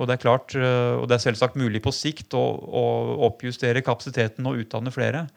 Og 0.00 0.08
det 0.08 0.16
er 0.16 0.22
klart, 0.22 0.54
eh, 0.56 0.96
og 0.98 1.06
det 1.06 1.14
er 1.14 1.22
selvsagt 1.28 1.58
mulig 1.60 1.82
på 1.84 1.92
sikt 1.94 2.34
å, 2.34 2.42
å 2.66 2.84
oppjustere 3.28 3.84
kapasiteten 3.86 4.48
og 4.48 4.64
utdanne 4.64 4.90
flere. 4.90 5.28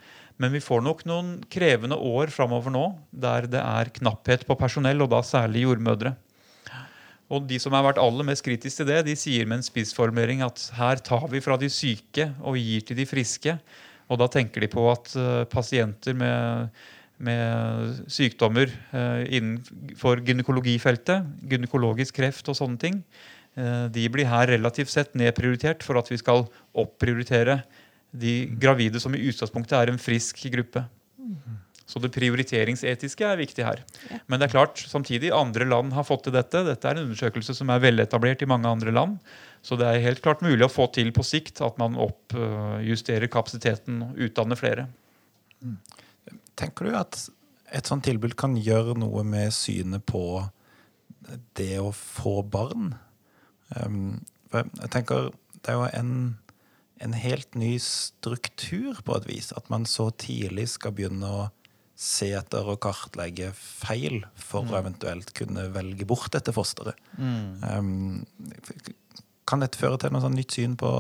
Men 0.42 0.54
vi 0.56 0.64
får 0.64 0.82
nok 0.82 1.04
noen 1.06 1.36
krevende 1.52 2.00
år 2.00 2.32
framover 2.34 2.74
nå 2.74 2.86
der 3.12 3.46
det 3.52 3.62
er 3.62 3.92
knapphet 3.94 4.48
på 4.48 4.58
personell, 4.58 5.04
og 5.04 5.12
da 5.14 5.22
særlig 5.22 5.68
jordmødre. 5.68 6.16
Og 7.34 7.48
de 7.50 7.58
som 7.62 7.74
har 7.74 7.86
vært 7.86 8.02
aller 8.02 8.28
mest 8.28 8.46
kritiske 8.46 8.84
til 8.84 8.90
det, 8.92 9.00
de 9.08 9.16
sier 9.18 9.48
med 9.50 9.60
en 9.60 9.66
spissformulering 9.66 10.44
at 10.46 10.68
her 10.78 11.02
tar 11.02 11.26
vi 11.32 11.42
fra 11.42 11.58
de 11.60 11.70
syke 11.72 12.30
og 12.44 12.60
gir 12.60 12.86
til 12.86 13.00
de 13.00 13.08
friske. 13.10 13.56
Og 14.12 14.20
da 14.22 14.28
tenker 14.30 14.62
de 14.62 14.70
på 14.70 14.84
at 14.92 15.14
uh, 15.18 15.46
pasienter 15.50 16.14
med, 16.18 16.74
med 17.24 18.04
sykdommer 18.12 18.70
uh, 18.94 19.24
innenfor 19.26 20.22
gynekologifeltet, 20.28 21.26
gynekologisk 21.50 22.20
kreft 22.20 22.52
og 22.52 22.60
sånne 22.60 22.82
ting, 22.82 23.00
uh, 23.58 23.88
de 23.94 24.06
blir 24.14 24.30
her 24.30 24.52
relativt 24.54 24.94
sett 24.94 25.16
nedprioritert 25.18 25.86
for 25.86 25.98
at 25.98 26.12
vi 26.12 26.20
skal 26.22 26.46
opprioritere 26.78 27.62
de 28.14 28.44
gravide 28.62 29.02
som 29.02 29.16
i 29.18 29.24
utgangspunktet 29.32 29.80
er 29.80 29.90
en 29.90 30.02
frisk 30.02 30.44
gruppe. 30.54 30.86
Så 31.94 32.02
det 32.02 32.10
prioriteringsetiske 32.16 33.26
er 33.28 33.38
viktig 33.38 33.66
her. 33.68 33.84
Ja. 34.10 34.18
Men 34.26 34.42
det 34.42 34.48
er 34.48 34.54
klart, 34.56 34.82
samtidig, 34.90 35.30
andre 35.36 35.68
land 35.70 35.94
har 35.94 36.08
fått 36.08 36.24
til 36.26 36.34
dette. 36.34 36.64
Dette 36.66 36.90
er 36.90 36.98
en 36.98 37.06
undersøkelse 37.06 37.54
som 37.54 37.70
er 37.70 37.84
veletablert 37.84 38.42
i 38.42 38.50
mange 38.50 38.66
andre 38.66 38.94
land. 38.96 39.20
Så 39.62 39.78
det 39.78 39.86
er 39.86 40.02
helt 40.08 40.24
klart 40.26 40.42
mulig 40.42 40.66
å 40.66 40.72
få 40.74 40.88
til 40.96 41.14
på 41.14 41.26
sikt 41.28 41.62
at 41.62 41.78
man 41.78 41.94
oppjusterer 42.02 43.30
kapasiteten 43.32 44.02
og 44.08 44.26
utdanner 44.26 44.58
flere. 44.58 44.88
Tenker 46.58 46.90
du 46.90 46.98
at 46.98 47.22
et 47.74 47.90
sånt 47.90 48.06
tilbud 48.10 48.34
kan 48.42 48.58
gjøre 48.58 48.98
noe 48.98 49.22
med 49.26 49.54
synet 49.54 50.02
på 50.10 50.42
det 51.62 51.78
å 51.78 51.94
få 51.94 52.40
barn? 52.42 52.96
Um, 53.78 54.24
jeg 54.50 54.90
tenker 54.98 55.30
det 55.64 55.72
er 55.72 55.78
jo 55.78 55.90
en, 55.96 56.16
en 57.06 57.16
helt 57.16 57.54
ny 57.56 57.78
struktur 57.82 59.00
på 59.06 59.22
et 59.22 59.30
vis. 59.30 59.54
At 59.56 59.70
man 59.70 59.86
så 59.88 60.10
tidlig 60.10 60.74
skal 60.74 60.98
begynne 60.98 61.30
å 61.30 61.44
se 62.04 62.34
etter 62.36 62.68
og 62.68 62.82
kartlegge 62.84 63.54
feil 63.56 64.26
for 64.36 64.68
å 64.68 64.80
eventuelt 64.82 65.32
kunne 65.38 65.70
velge 65.72 66.08
bort 66.10 66.34
dette 66.36 66.52
fosteret. 66.56 67.00
Um, 67.18 68.26
kan 69.48 69.64
dette 69.64 69.80
føre 69.80 70.00
til 70.02 70.12
noe 70.12 70.24
sånn 70.24 70.36
nytt 70.36 70.56
syn 70.56 70.76
på 70.80 70.92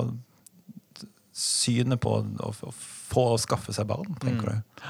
synet 1.33 1.99
på 2.03 2.13
å, 2.19 2.23
å 2.47 2.73
få 2.73 3.25
og 3.33 3.41
skaffe 3.41 3.73
seg 3.75 3.89
barn, 3.89 4.13
tenker 4.21 4.53
du? 4.53 4.83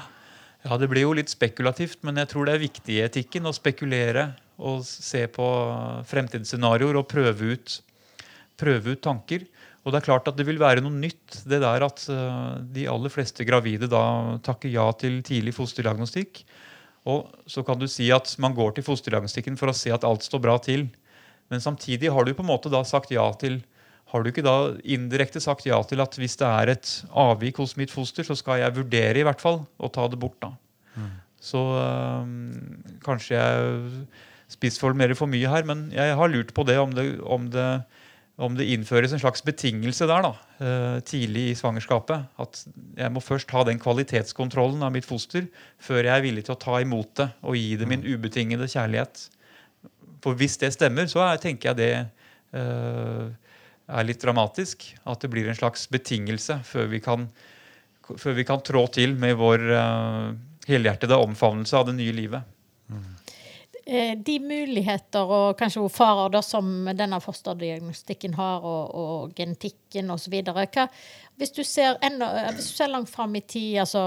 Ja, 0.64 0.78
Det 0.80 0.88
blir 0.88 1.04
jo 1.04 1.16
litt 1.16 1.32
spekulativt, 1.32 2.00
men 2.06 2.20
jeg 2.20 2.30
tror 2.30 2.46
det 2.46 2.54
er 2.54 2.62
viktig 2.62 2.94
i 2.94 3.02
etikken 3.04 3.48
å 3.48 3.54
spekulere 3.56 4.30
og 4.64 4.84
se 4.86 5.26
på 5.32 5.46
fremtidsscenarioer 6.08 7.00
og 7.00 7.08
prøve 7.10 7.56
ut, 7.56 7.78
prøve 8.60 8.94
ut 8.94 9.02
tanker. 9.04 9.48
Og 9.84 9.92
det 9.92 10.00
er 10.00 10.06
klart 10.06 10.28
at 10.30 10.36
det 10.38 10.46
vil 10.48 10.60
være 10.60 10.80
noe 10.84 10.96
nytt, 10.96 11.42
det 11.44 11.60
der 11.60 11.84
at 11.84 12.06
uh, 12.08 12.56
de 12.72 12.86
aller 12.88 13.12
fleste 13.12 13.44
gravide 13.44 13.88
da 13.92 14.04
takker 14.44 14.72
ja 14.72 14.86
til 14.96 15.20
tidlig 15.26 15.52
fosterdiagnostikk. 15.56 16.40
Og 17.12 17.28
så 17.50 17.60
kan 17.66 17.76
du 17.80 17.84
si 17.90 18.08
at 18.14 18.32
man 18.40 18.56
går 18.56 18.78
til 18.78 18.86
fosterdiagnostikken 18.86 19.58
for 19.60 19.68
å 19.68 19.76
se 19.76 19.92
at 19.92 20.06
alt 20.08 20.24
står 20.24 20.40
bra 20.46 20.56
til. 20.64 20.86
Men 21.52 21.60
samtidig 21.60 22.08
har 22.12 22.24
du 22.24 22.32
på 22.32 22.44
en 22.44 22.48
måte 22.48 22.72
da 22.72 22.80
sagt 22.88 23.12
ja 23.12 23.26
til 23.40 23.60
har 24.14 24.22
du 24.22 24.30
ikke 24.30 24.44
da 24.46 24.74
indirekte 24.86 25.40
sagt 25.42 25.66
ja 25.66 25.80
til 25.88 26.00
at 26.04 26.16
hvis 26.20 26.36
det 26.38 26.46
er 26.46 26.70
et 26.76 26.90
avvik 27.18 27.58
hos 27.58 27.74
mitt 27.76 27.90
foster, 27.90 28.24
så 28.24 28.36
skal 28.38 28.60
jeg 28.62 28.76
vurdere 28.76 29.20
i 29.20 29.24
hvert 29.26 29.42
fall 29.42 29.64
å 29.76 29.90
ta 29.92 30.06
det 30.08 30.20
bort? 30.22 30.38
da. 30.44 30.52
Så 31.44 31.60
øh, 31.76 32.28
kanskje 33.04 33.36
jeg 33.36 33.82
spissformulerer 34.54 35.18
for 35.18 35.28
mye 35.28 35.50
her, 35.50 35.66
men 35.68 35.88
jeg 35.92 36.14
har 36.16 36.30
lurt 36.30 36.54
på 36.56 36.64
det 36.68 36.78
om 36.80 36.94
det, 36.94 37.08
om 37.20 37.48
det, 37.52 37.66
om 38.36 38.56
det 38.58 38.66
innføres 38.66 39.12
en 39.14 39.22
slags 39.22 39.44
betingelse 39.46 40.08
der 40.10 40.24
da, 40.24 40.32
øh, 40.58 40.96
tidlig 41.06 41.44
i 41.50 41.54
svangerskapet. 41.54 42.26
At 42.40 42.64
jeg 42.98 43.12
må 43.14 43.22
først 43.22 43.50
ha 43.54 43.62
den 43.66 43.78
kvalitetskontrollen 43.78 44.82
av 44.82 44.90
mitt 44.94 45.06
foster 45.06 45.46
før 45.78 46.02
jeg 46.02 46.14
er 46.16 46.24
villig 46.24 46.46
til 46.48 46.56
å 46.56 46.62
ta 46.64 46.80
imot 46.82 47.14
det 47.20 47.28
og 47.42 47.58
gi 47.58 47.76
det 47.78 47.88
min 47.90 48.02
ubetingede 48.02 48.66
kjærlighet. 48.70 49.28
For 50.24 50.34
hvis 50.34 50.58
det 50.58 50.72
stemmer, 50.74 51.06
så 51.06 51.22
er, 51.28 51.38
tenker 51.38 51.70
jeg 51.70 51.78
det 51.78 51.92
uh, 52.56 53.28
er 53.86 54.06
litt 54.08 54.22
dramatisk. 54.24 54.86
At 55.04 55.20
det 55.20 55.30
blir 55.30 55.46
en 55.46 55.58
slags 55.58 55.84
betingelse 55.92 56.58
før 56.64 56.88
vi 56.90 57.02
kan, 57.04 57.28
før 58.08 58.38
vi 58.40 58.46
kan 58.48 58.64
trå 58.64 58.86
til 58.88 59.14
med 59.20 59.36
vår 59.38 59.66
uh, 59.68 60.32
helhjertede 60.66 61.20
omfavnelse 61.28 61.76
av 61.76 61.90
det 61.90 61.98
nye 62.00 62.16
livet. 62.16 62.53
Eh, 63.86 64.14
De 64.16 64.38
muligheter 64.40 65.28
og 65.28 65.58
kanskje 65.60 65.82
også 65.82 65.96
farer 65.98 66.30
da, 66.32 66.40
som 66.44 66.68
denne 66.96 67.18
fosterdiagnostikken 67.20 68.36
har, 68.38 68.64
og, 68.64 68.94
og 68.96 69.34
genetikken 69.36 70.12
osv. 70.14 70.38
Hvis 71.36 71.52
du 71.52 71.62
ser 71.68 71.98
enda, 72.04 72.30
hvis 72.54 72.70
du 72.70 72.76
ser 72.78 72.92
langt 72.92 73.12
fram 73.12 73.34
i 73.36 73.42
tid, 73.44 73.82
altså 73.84 74.04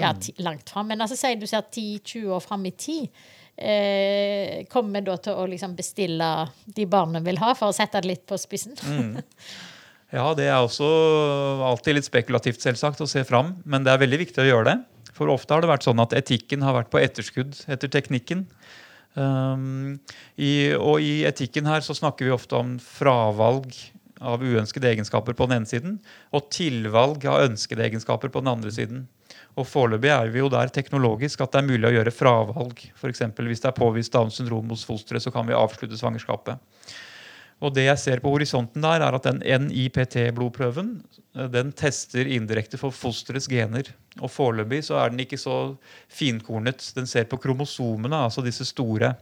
Ja, 0.00 0.14
ti, 0.16 0.32
langt 0.38 0.70
fram, 0.70 0.88
men 0.88 1.04
altså, 1.04 1.18
si 1.18 1.34
du 1.36 1.46
ser 1.46 1.66
10-20 1.68 2.30
år 2.38 2.44
fram 2.44 2.64
i 2.66 2.72
tid. 2.72 3.10
Eh, 3.58 4.64
kommer 4.70 5.00
vi 5.00 5.08
da 5.10 5.16
til 5.18 5.34
å 5.34 5.48
liksom 5.50 5.74
bestille 5.76 6.28
de 6.76 6.86
barna 6.86 7.20
vil 7.20 7.40
ha, 7.42 7.56
for 7.58 7.72
å 7.72 7.76
sette 7.76 8.00
det 8.00 8.14
litt 8.14 8.24
på 8.28 8.38
spissen? 8.40 8.78
Ja, 10.08 10.30
det 10.32 10.46
er 10.48 10.62
også 10.64 10.86
alltid 11.68 11.98
litt 11.98 12.06
spekulativt, 12.06 12.62
selvsagt, 12.64 13.02
å 13.04 13.08
se 13.10 13.20
fram. 13.28 13.58
Men 13.68 13.84
det 13.84 13.92
er 13.92 14.00
veldig 14.00 14.22
viktig 14.22 14.40
å 14.40 14.46
gjøre 14.46 14.70
det. 14.70 14.76
For 15.12 15.28
ofte 15.28 15.52
har 15.52 15.60
det 15.60 15.68
vært 15.68 15.84
sånn 15.84 16.00
at 16.00 16.14
etikken 16.16 16.62
har 16.64 16.76
vært 16.78 16.88
på 16.92 17.00
etterskudd 17.02 17.58
etter 17.68 17.90
teknikken. 17.92 18.46
Um, 19.18 19.98
i, 20.38 20.74
og 20.78 21.02
i 21.02 21.24
etikken 21.26 21.66
her 21.66 21.82
så 21.82 21.96
snakker 21.96 22.28
vi 22.28 22.34
ofte 22.34 22.58
om 22.58 22.76
fravalg 22.82 23.74
av 24.18 24.42
uønskede 24.42 24.90
egenskaper 24.92 25.34
på 25.38 25.46
den 25.48 25.60
ene 25.60 25.70
siden, 25.70 25.98
og 26.34 26.50
tilvalg 26.54 27.26
av 27.30 27.44
ønskede 27.48 27.86
egenskaper 27.86 28.30
på 28.34 28.42
den 28.42 28.52
andre 28.52 28.72
siden. 28.74 29.06
Og 29.58 29.66
Foreløpig 29.66 30.10
er 30.14 30.30
vi 30.30 30.42
jo 30.42 30.50
der 30.52 30.70
teknologisk 30.70 31.42
at 31.42 31.54
det 31.54 31.62
er 31.62 31.68
mulig 31.68 31.88
å 31.88 31.94
gjøre 31.96 32.14
fravalg. 32.14 32.82
For 32.98 33.10
eksempel 33.10 33.50
hvis 33.50 33.62
det 33.64 33.72
er 33.72 33.78
påvist 33.78 34.14
Downs 34.14 34.38
syndrom 34.38 34.70
hos 34.70 34.86
fosteret, 34.86 35.24
så 35.24 35.34
kan 35.34 35.48
vi 35.48 35.56
avslutte 35.58 35.98
svangerskapet. 35.98 36.62
Og 37.58 37.74
det 37.74 37.88
jeg 37.88 37.98
ser 37.98 38.20
på 38.22 38.30
horisonten 38.30 38.84
der, 38.84 39.02
er 39.02 39.16
at 39.16 39.24
den 39.26 39.40
NIPT-blodprøven 39.42 40.92
eh, 41.34 41.48
den 41.50 41.72
tester 41.76 42.28
indirekte 42.30 42.78
for 42.78 42.94
fosterets 42.94 43.48
gener. 43.50 43.90
Og 44.22 44.30
foreløpig 44.30 44.84
så 44.86 45.00
er 45.02 45.10
den 45.10 45.24
ikke 45.24 45.40
så 45.40 45.56
finkornet. 46.06 46.84
Den 46.94 47.10
ser 47.10 47.26
på 47.30 47.40
kromosomene, 47.42 48.24
altså 48.28 48.44
disse 48.46 48.66
store 48.68 49.16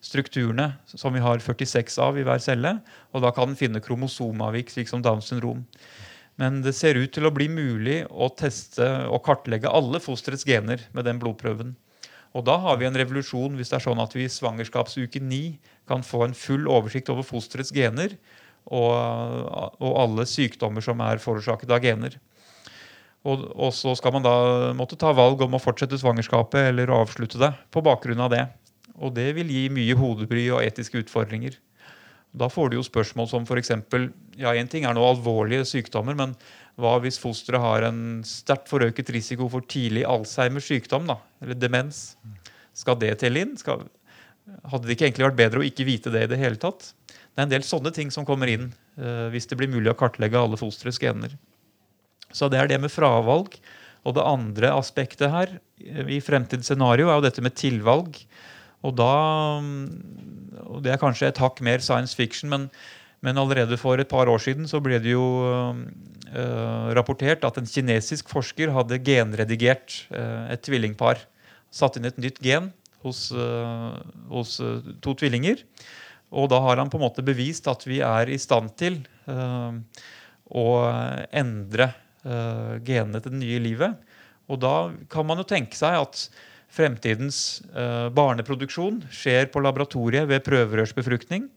strukturene 0.00 0.72
som 0.88 1.14
vi 1.14 1.22
har 1.22 1.42
46 1.42 1.98
av 2.02 2.18
i 2.18 2.24
hver 2.26 2.42
celle. 2.42 2.76
Og 3.10 3.26
da 3.26 3.34
kan 3.34 3.50
den 3.50 3.58
finne 3.58 3.82
kromosomavvik, 3.82 4.70
slik 4.70 4.90
som 4.90 5.02
Downs 5.02 5.32
syndrom. 5.32 5.66
Men 6.40 6.62
det 6.64 6.72
ser 6.78 6.96
ut 6.96 7.10
til 7.12 7.26
å 7.28 7.34
bli 7.34 7.50
mulig 7.52 8.04
å 8.08 8.30
teste 8.32 8.86
og 9.10 9.20
kartlegge 9.26 9.68
alle 9.68 10.00
fosterets 10.00 10.46
gener 10.48 10.86
med 10.96 11.04
den 11.04 11.18
blodprøven. 11.20 11.74
Og 12.30 12.46
da 12.46 12.54
har 12.62 12.78
vi 12.78 12.86
en 12.86 12.96
revolusjon 12.96 13.56
hvis 13.58 13.72
det 13.72 13.80
er 13.80 13.84
sånn 13.88 14.00
at 14.00 14.14
vi 14.14 14.24
i 14.24 14.30
svangerskapsuke 14.30 15.20
9 15.20 15.40
kan 15.90 16.06
få 16.06 16.24
en 16.26 16.36
full 16.36 16.68
oversikt 16.70 17.10
over 17.12 17.26
fosterets 17.26 17.74
gener 17.74 18.16
og, 18.70 18.94
og 19.80 19.94
alle 20.04 20.26
sykdommer 20.28 20.84
som 20.84 21.00
er 21.04 21.22
forårsaket 21.22 21.72
av 21.74 21.82
gener. 21.84 22.18
Og, 23.28 23.42
og, 23.52 23.72
så 23.76 23.92
skal 23.98 24.14
man 24.14 24.24
da 24.24 24.34
måtte 24.76 24.96
ta 25.00 25.12
valg 25.12 25.42
om 25.44 25.56
å 25.56 25.60
fortsette 25.60 25.98
svangerskapet 26.00 26.70
eller 26.70 26.88
å 26.88 27.02
avslutte 27.04 27.40
det 27.40 27.50
på 27.72 27.82
bakgrunn 27.84 28.22
av 28.24 28.32
det. 28.32 28.46
Og 29.00 29.12
det 29.16 29.28
vil 29.36 29.50
gi 29.52 29.66
mye 29.72 29.96
hodebry 29.96 30.46
og 30.54 30.62
etiske 30.64 31.02
utfordringer. 31.02 31.58
Da 32.30 32.46
får 32.48 32.70
du 32.70 32.78
jo 32.78 32.86
spørsmål 32.86 33.28
som 33.28 33.44
f.eks. 33.44 33.72
Ja, 34.38 34.54
én 34.54 34.70
ting 34.70 34.86
er 34.86 34.94
nå 34.96 35.04
alvorlige 35.04 35.66
sykdommer, 35.68 36.16
men 36.16 36.36
hva 36.80 36.94
hvis 37.02 37.18
fosteret 37.20 37.60
har 37.60 37.84
en 37.88 38.20
sterkt 38.24 38.70
forøket 38.70 39.10
risiko 39.12 39.50
for 39.52 39.66
tidlig 39.68 40.06
Alzheimers 40.08 40.68
sykdom? 40.70 41.08
da, 41.10 41.18
Eller 41.42 41.58
demens? 41.58 42.14
Skal 42.76 42.96
det 43.00 43.16
telle 43.20 43.42
inn? 43.42 43.56
Skal, 43.60 43.82
hadde 44.70 44.88
det 44.88 44.96
ikke 44.96 45.08
egentlig 45.08 45.28
vært 45.28 45.40
bedre 45.40 45.62
å 45.62 45.66
ikke 45.66 45.86
vite 45.88 46.12
det 46.14 46.24
i 46.26 46.30
det 46.32 46.40
hele 46.40 46.60
tatt? 46.60 46.92
Det 47.08 47.38
er 47.38 47.46
en 47.46 47.52
del 47.52 47.66
sånne 47.66 47.92
ting 47.94 48.10
som 48.14 48.26
kommer 48.28 48.50
inn 48.50 48.70
uh, 48.98 49.28
hvis 49.32 49.48
det 49.50 49.58
blir 49.60 49.70
mulig 49.70 49.92
å 49.92 49.98
kartlegge 49.98 50.40
alle 50.40 50.58
fosterets 50.60 51.00
gener. 51.02 51.36
Så 52.34 52.50
det 52.50 52.60
er 52.60 52.70
det 52.70 52.80
med 52.82 52.92
fravalg. 52.92 53.56
Og 54.06 54.16
det 54.16 54.24
andre 54.24 54.70
aspektet 54.72 55.28
her 55.28 55.50
eh, 55.76 56.06
i 56.16 56.22
fremtidsscenario 56.24 57.10
er 57.10 57.18
jo 57.18 57.26
dette 57.26 57.42
med 57.44 57.56
tilvalg. 57.58 58.16
Og 58.86 58.94
da 58.96 59.12
og 60.70 60.80
Det 60.84 60.92
er 60.94 61.00
kanskje 61.02 61.28
et 61.28 61.40
hakk 61.42 61.60
mer 61.64 61.82
science 61.84 62.16
fiction, 62.16 62.48
men, 62.48 62.68
men 63.20 63.36
allerede 63.40 63.76
for 63.80 64.00
et 64.00 64.08
par 64.08 64.30
år 64.30 64.40
siden 64.40 64.68
så 64.70 64.80
ble 64.80 65.00
det 65.02 65.12
jo 65.12 65.24
uh, 65.42 65.74
rapportert 66.96 67.44
at 67.44 67.58
en 67.58 67.68
kinesisk 67.68 68.30
forsker 68.30 68.72
hadde 68.72 69.00
genredigert 69.04 70.04
uh, 70.14 70.46
et 70.52 70.62
tvillingpar. 70.64 71.20
Satt 71.74 71.98
inn 71.98 72.08
et 72.08 72.20
nytt 72.22 72.40
gen 72.44 72.70
hos, 73.04 73.28
uh, 73.32 73.96
hos 74.32 74.58
to 75.02 75.16
tvillinger. 75.16 75.64
Og 76.30 76.50
da 76.52 76.60
har 76.62 76.78
han 76.78 76.90
på 76.92 77.00
en 77.00 77.06
måte 77.08 77.26
bevist 77.26 77.66
at 77.70 77.82
vi 77.88 77.98
er 78.06 78.30
i 78.30 78.38
stand 78.38 78.70
til 78.78 79.00
å 79.26 80.66
endre 81.34 81.88
genene 82.86 83.18
til 83.18 83.34
det 83.34 83.40
nye 83.40 83.58
livet. 83.64 83.96
Og 84.46 84.60
da 84.62 84.74
kan 85.10 85.26
man 85.26 85.42
jo 85.42 85.46
tenke 85.50 85.74
seg 85.78 85.96
at 85.98 86.28
fremtidens 86.70 87.60
uh, 87.74 88.08
barneproduksjon 88.14 89.02
skjer 89.10 89.50
på 89.50 89.62
laboratoriet 89.62 90.28
ved 90.30 90.44
prøverørsbefruktning. 90.46 91.48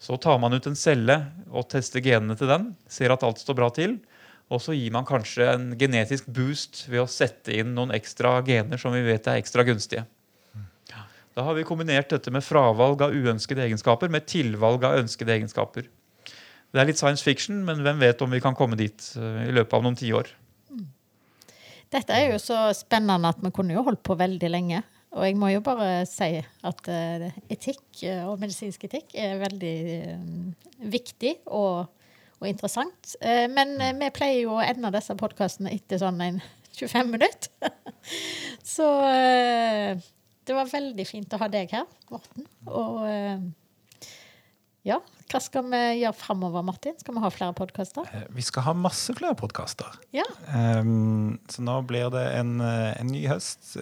Så 0.00 0.16
tar 0.22 0.38
man 0.40 0.54
ut 0.54 0.66
en 0.66 0.78
celle 0.78 1.18
og 1.50 1.68
tester 1.72 2.02
genene 2.04 2.36
til 2.38 2.48
den, 2.50 2.70
ser 2.88 3.12
at 3.12 3.26
alt 3.26 3.42
står 3.42 3.58
bra 3.58 3.68
til. 3.74 3.98
Og 4.50 4.62
så 4.62 4.74
gir 4.74 4.94
man 4.94 5.06
kanskje 5.06 5.46
en 5.52 5.66
genetisk 5.78 6.30
boost 6.34 6.86
ved 6.88 7.04
å 7.04 7.10
sette 7.10 7.54
inn 7.54 7.74
noen 7.76 7.92
ekstra 7.94 8.38
gener 8.46 8.80
som 8.80 8.94
vi 8.94 9.04
vet 9.06 9.28
er 9.30 9.38
ekstra 9.42 9.66
gunstige. 9.66 10.06
Da 11.40 11.44
har 11.46 11.56
vi 11.56 11.62
kombinert 11.64 12.10
dette 12.12 12.28
med 12.28 12.44
fravalg 12.44 13.00
av 13.00 13.14
uønskede 13.16 13.62
egenskaper 13.64 14.10
med 14.12 14.26
tilvalg 14.28 14.82
av 14.84 14.98
ønskede 14.98 15.32
egenskaper. 15.38 15.86
Det 15.88 16.82
er 16.82 16.88
litt 16.90 17.00
science 17.00 17.24
fiction, 17.24 17.62
men 17.64 17.80
hvem 17.80 18.02
vet 18.02 18.20
om 18.20 18.34
vi 18.34 18.42
kan 18.44 18.56
komme 18.58 18.76
dit 18.76 19.06
eh, 19.16 19.46
i 19.46 19.54
løpet 19.56 19.72
av 19.78 19.86
noen 19.86 19.96
tiår. 19.96 20.28
Dette 21.96 22.12
er 22.18 22.34
jo 22.34 22.42
så 22.44 22.58
spennende 22.76 23.32
at 23.32 23.40
vi 23.40 23.54
kunne 23.56 23.72
jo 23.72 23.86
holdt 23.88 24.04
på 24.04 24.18
veldig 24.20 24.52
lenge. 24.52 24.82
Og 25.16 25.24
jeg 25.30 25.40
må 25.40 25.48
jo 25.54 25.64
bare 25.64 26.04
si 26.06 26.28
at 26.44 26.92
uh, 26.92 27.26
etikk 27.48 28.04
uh, 28.04 28.28
og 28.28 28.36
medisinsk 28.44 28.84
etikk 28.90 29.16
er 29.16 29.40
veldig 29.40 29.74
viktig 30.92 31.34
og, 31.46 31.88
og 32.36 32.52
interessant. 32.52 33.16
men 33.56 33.78
vi 33.96 34.12
pleier 34.14 34.44
jo 34.44 34.60
å 34.60 34.62
ende 34.68 34.92
disse 34.92 35.16
podkastene 35.16 35.72
etter 35.72 36.04
sånn 36.04 36.20
en 36.28 36.44
25 36.76 37.16
minutter. 37.16 37.74
så 38.76 38.92
det 40.50 40.58
var 40.58 40.68
veldig 40.70 41.06
fint 41.06 41.34
å 41.36 41.38
ha 41.40 41.46
deg 41.52 41.70
her, 41.70 41.86
Morten. 42.10 42.46
Og 42.66 43.06
ja, 44.86 44.96
hva 45.30 45.38
skal 45.44 45.66
vi 45.68 45.80
gjøre 46.00 46.16
framover, 46.16 46.64
Martin? 46.66 46.96
Skal 46.98 47.14
vi 47.14 47.22
ha 47.22 47.30
flere 47.30 47.54
podkaster? 47.56 48.06
Eh, 48.16 48.26
vi 48.34 48.42
skal 48.42 48.64
ha 48.66 48.72
masse 48.74 49.12
flere 49.14 49.36
podkaster. 49.38 49.98
Ja. 50.16 50.24
Um, 50.50 51.36
så 51.52 51.62
nå 51.62 51.76
blir 51.86 52.08
det 52.14 52.24
en, 52.38 52.56
eh, 52.64 52.94
en 52.96 53.12
ny 53.12 53.26
høst 53.28 53.76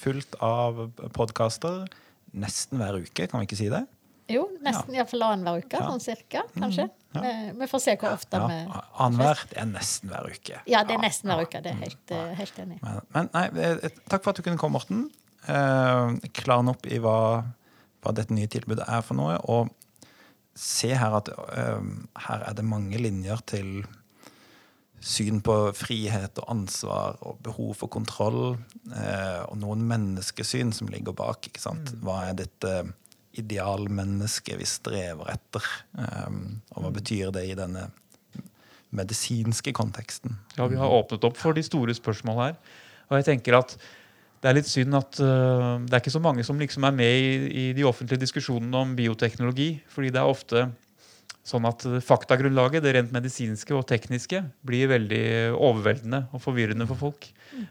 fullt 0.00 0.38
av 0.42 0.86
podkaster. 1.14 1.84
Nesten 2.32 2.80
hver 2.80 3.02
uke, 3.04 3.28
kan 3.28 3.42
vi 3.42 3.50
ikke 3.50 3.60
si 3.60 3.68
det? 3.72 3.84
Jo, 4.32 4.46
nesten 4.64 4.94
ja. 4.94 5.02
iallfall 5.02 5.26
annenhver 5.28 5.66
uke. 5.66 5.76
Ja. 5.76 5.92
Sånn 5.92 6.02
cirka, 6.02 6.46
mm, 6.48 6.58
kanskje. 6.64 6.88
Mm, 6.88 7.08
ja. 7.12 7.22
vi, 7.22 7.56
vi, 7.60 7.68
får 7.68 7.82
se 7.84 7.96
hvor 8.00 8.16
ofte 8.16 8.40
ja, 8.40 8.46
vi 8.48 8.60
Annenhver 9.04 9.42
er 9.52 9.66
nesten 9.68 10.10
hver 10.14 10.30
uke. 10.32 10.62
Ja, 10.64 10.86
det 10.88 10.96
er 10.96 11.04
nesten 11.04 11.28
hver 11.28 11.44
uke. 11.44 11.60
Det 11.60 11.74
er 11.74 11.82
helt, 11.82 12.14
helt 12.40 12.62
enig. 12.64 12.80
Men, 12.80 13.02
men 13.12 13.34
nei, 13.36 13.74
takk 14.08 14.24
for 14.24 14.32
at 14.32 14.40
du 14.40 14.46
kunne 14.46 14.58
komme, 14.58 14.80
Morten. 14.80 15.10
Uh, 15.48 16.18
Klarne 16.36 16.74
opp 16.74 16.86
i 16.86 17.00
hva, 17.02 17.42
hva 18.02 18.14
dette 18.14 18.34
nye 18.34 18.50
tilbudet 18.50 18.86
er 18.86 19.02
for 19.06 19.18
noe. 19.18 19.38
og 19.50 19.72
se 20.58 20.90
her 20.92 21.14
at 21.16 21.30
um, 21.32 22.02
her 22.26 22.42
er 22.44 22.56
det 22.56 22.64
mange 22.68 22.98
linjer 23.00 23.40
til 23.48 23.84
syn 25.02 25.40
på 25.42 25.54
frihet 25.74 26.38
og 26.38 26.50
ansvar 26.52 27.16
og 27.26 27.40
behov 27.42 27.74
for 27.80 27.90
kontroll, 27.90 28.54
eh, 28.94 29.40
og 29.48 29.56
noen 29.58 29.82
menneskesyn 29.88 30.70
som 30.76 30.90
ligger 30.92 31.16
bak. 31.18 31.48
ikke 31.48 31.62
sant? 31.62 31.90
Mm. 31.90 32.04
Hva 32.06 32.18
er 32.28 32.36
dette 32.38 32.74
idealmennesket 33.40 34.60
vi 34.60 34.68
strever 34.68 35.32
etter? 35.32 35.66
Og 35.96 36.78
hva 36.78 36.92
mm. 36.92 36.94
betyr 37.00 37.32
det 37.34 37.44
i 37.48 37.58
denne 37.58 37.88
medisinske 38.94 39.74
konteksten? 39.74 40.38
Ja, 40.54 40.68
Vi 40.70 40.78
har 40.78 40.94
åpnet 40.94 41.26
opp 41.26 41.40
for 41.40 41.56
de 41.56 41.66
store 41.66 41.96
spørsmål 41.98 42.38
her. 42.44 42.56
Og 43.10 43.18
jeg 43.18 43.30
tenker 43.32 43.58
at 43.58 43.74
det 44.42 44.50
er 44.50 44.56
litt 44.58 44.68
synd 44.68 44.96
at 44.98 45.18
uh, 45.22 45.78
det 45.86 45.94
er 45.94 46.00
ikke 46.02 46.16
så 46.16 46.22
mange 46.22 46.44
som 46.46 46.58
liksom 46.58 46.86
er 46.88 46.94
med 46.96 47.10
i, 47.14 47.34
i, 47.48 47.66
de 47.76 47.86
offentlige 47.86 48.24
diskusjonene 48.24 48.80
om 48.80 48.96
bioteknologi. 48.98 49.76
fordi 49.88 50.10
det 50.10 50.18
er 50.18 50.30
ofte 50.30 50.64
sånn 51.46 51.66
at 51.66 51.82
faktagrunnlaget, 52.06 52.84
det 52.84 52.92
rent 52.94 53.14
medisinske 53.14 53.74
og 53.74 53.86
tekniske, 53.90 54.44
blir 54.62 54.90
veldig 54.92 55.22
overveldende 55.56 56.24
og 56.30 56.42
forvirrende 56.42 56.86
for 56.86 57.00
folk. 57.00 57.26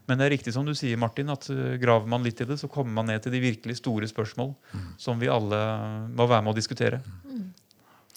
Men 0.07 0.19
det 0.19 0.25
er 0.25 0.33
riktig 0.35 0.51
som 0.55 0.67
du 0.67 0.73
sier, 0.75 0.99
Martin, 0.99 1.31
at 1.31 1.47
uh, 1.51 1.75
graver 1.79 2.07
man 2.11 2.23
litt 2.23 2.39
i 2.43 2.47
det, 2.47 2.59
så 2.59 2.71
kommer 2.71 2.95
man 2.99 3.11
ned 3.11 3.23
til 3.23 3.35
de 3.35 3.43
virkelig 3.43 3.79
store 3.79 4.07
spørsmål 4.11 4.55
som 4.99 5.19
vi 5.19 5.31
alle 5.31 5.59
må 6.11 6.27
være 6.27 6.47
med 6.47 6.55
å 6.55 6.59
diskutere. 6.59 7.03
Mm. 7.27 7.51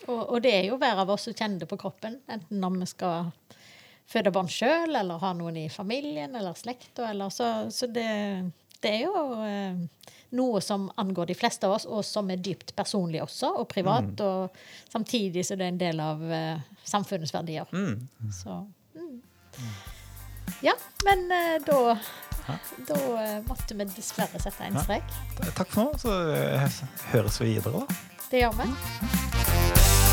Og, 0.07 0.21
og, 0.21 0.38
det 0.45 0.53
er 0.53 0.67
jo 0.69 0.79
hver 0.79 1.03
av 1.03 1.11
oss 1.11 1.27
som 1.27 1.35
kjenner 1.35 1.62
det 1.62 1.71
på 1.71 1.79
kroppen, 1.81 2.21
enten 2.31 2.67
om 2.67 2.79
vi 2.79 2.87
skal 2.90 3.31
føde 4.07 4.33
barn 4.35 4.51
sjøl, 4.51 4.95
eller 4.97 5.23
ha 5.23 5.33
noen 5.37 5.59
i 5.64 5.69
familien 5.73 6.35
eller 6.37 6.57
slekta. 6.59 7.11
Så, 7.31 7.49
så 7.71 7.88
det, 7.90 8.09
det, 8.81 8.90
er 8.90 9.05
jo 9.07 9.25
eh, 9.47 10.11
noe 10.37 10.61
som 10.64 10.90
angår 11.01 11.33
de 11.33 11.38
fleste 11.38 11.69
av 11.69 11.79
oss, 11.79 11.88
og 11.88 12.05
som 12.07 12.31
er 12.31 12.43
dypt 12.43 12.75
personlig 12.77 13.23
også, 13.25 13.55
og 13.62 13.69
privat. 13.71 14.12
Mm. 14.12 14.27
Og 14.27 14.93
samtidig 14.93 15.47
så 15.47 15.59
det 15.59 15.69
er 15.69 15.75
en 15.75 15.83
del 15.83 16.05
av 16.05 16.23
eh, 16.29 16.62
samfunnets 16.85 17.35
verdier. 17.35 17.69
Mm. 17.73 18.31
Så 18.43 18.61
mm. 18.95 19.19
Ja, 20.64 20.75
men 21.07 21.27
eh, 21.33 21.59
da 21.64 21.99
da 22.85 22.97
måtte 23.47 23.73
vi 23.73 23.87
dessverre 23.88 24.37
sette 24.37 24.67
en 24.69 24.77
strek. 24.85 25.17
Ja. 25.38 25.49
Takk 25.57 25.73
for 25.73 25.88
nå, 25.88 25.97
så 25.97 26.12
høres 27.14 27.40
vi 27.40 27.55
videre, 27.55 27.81
da. 27.81 28.03
Det 28.29 28.45
gjør 28.45 28.59
vi. 28.61 30.04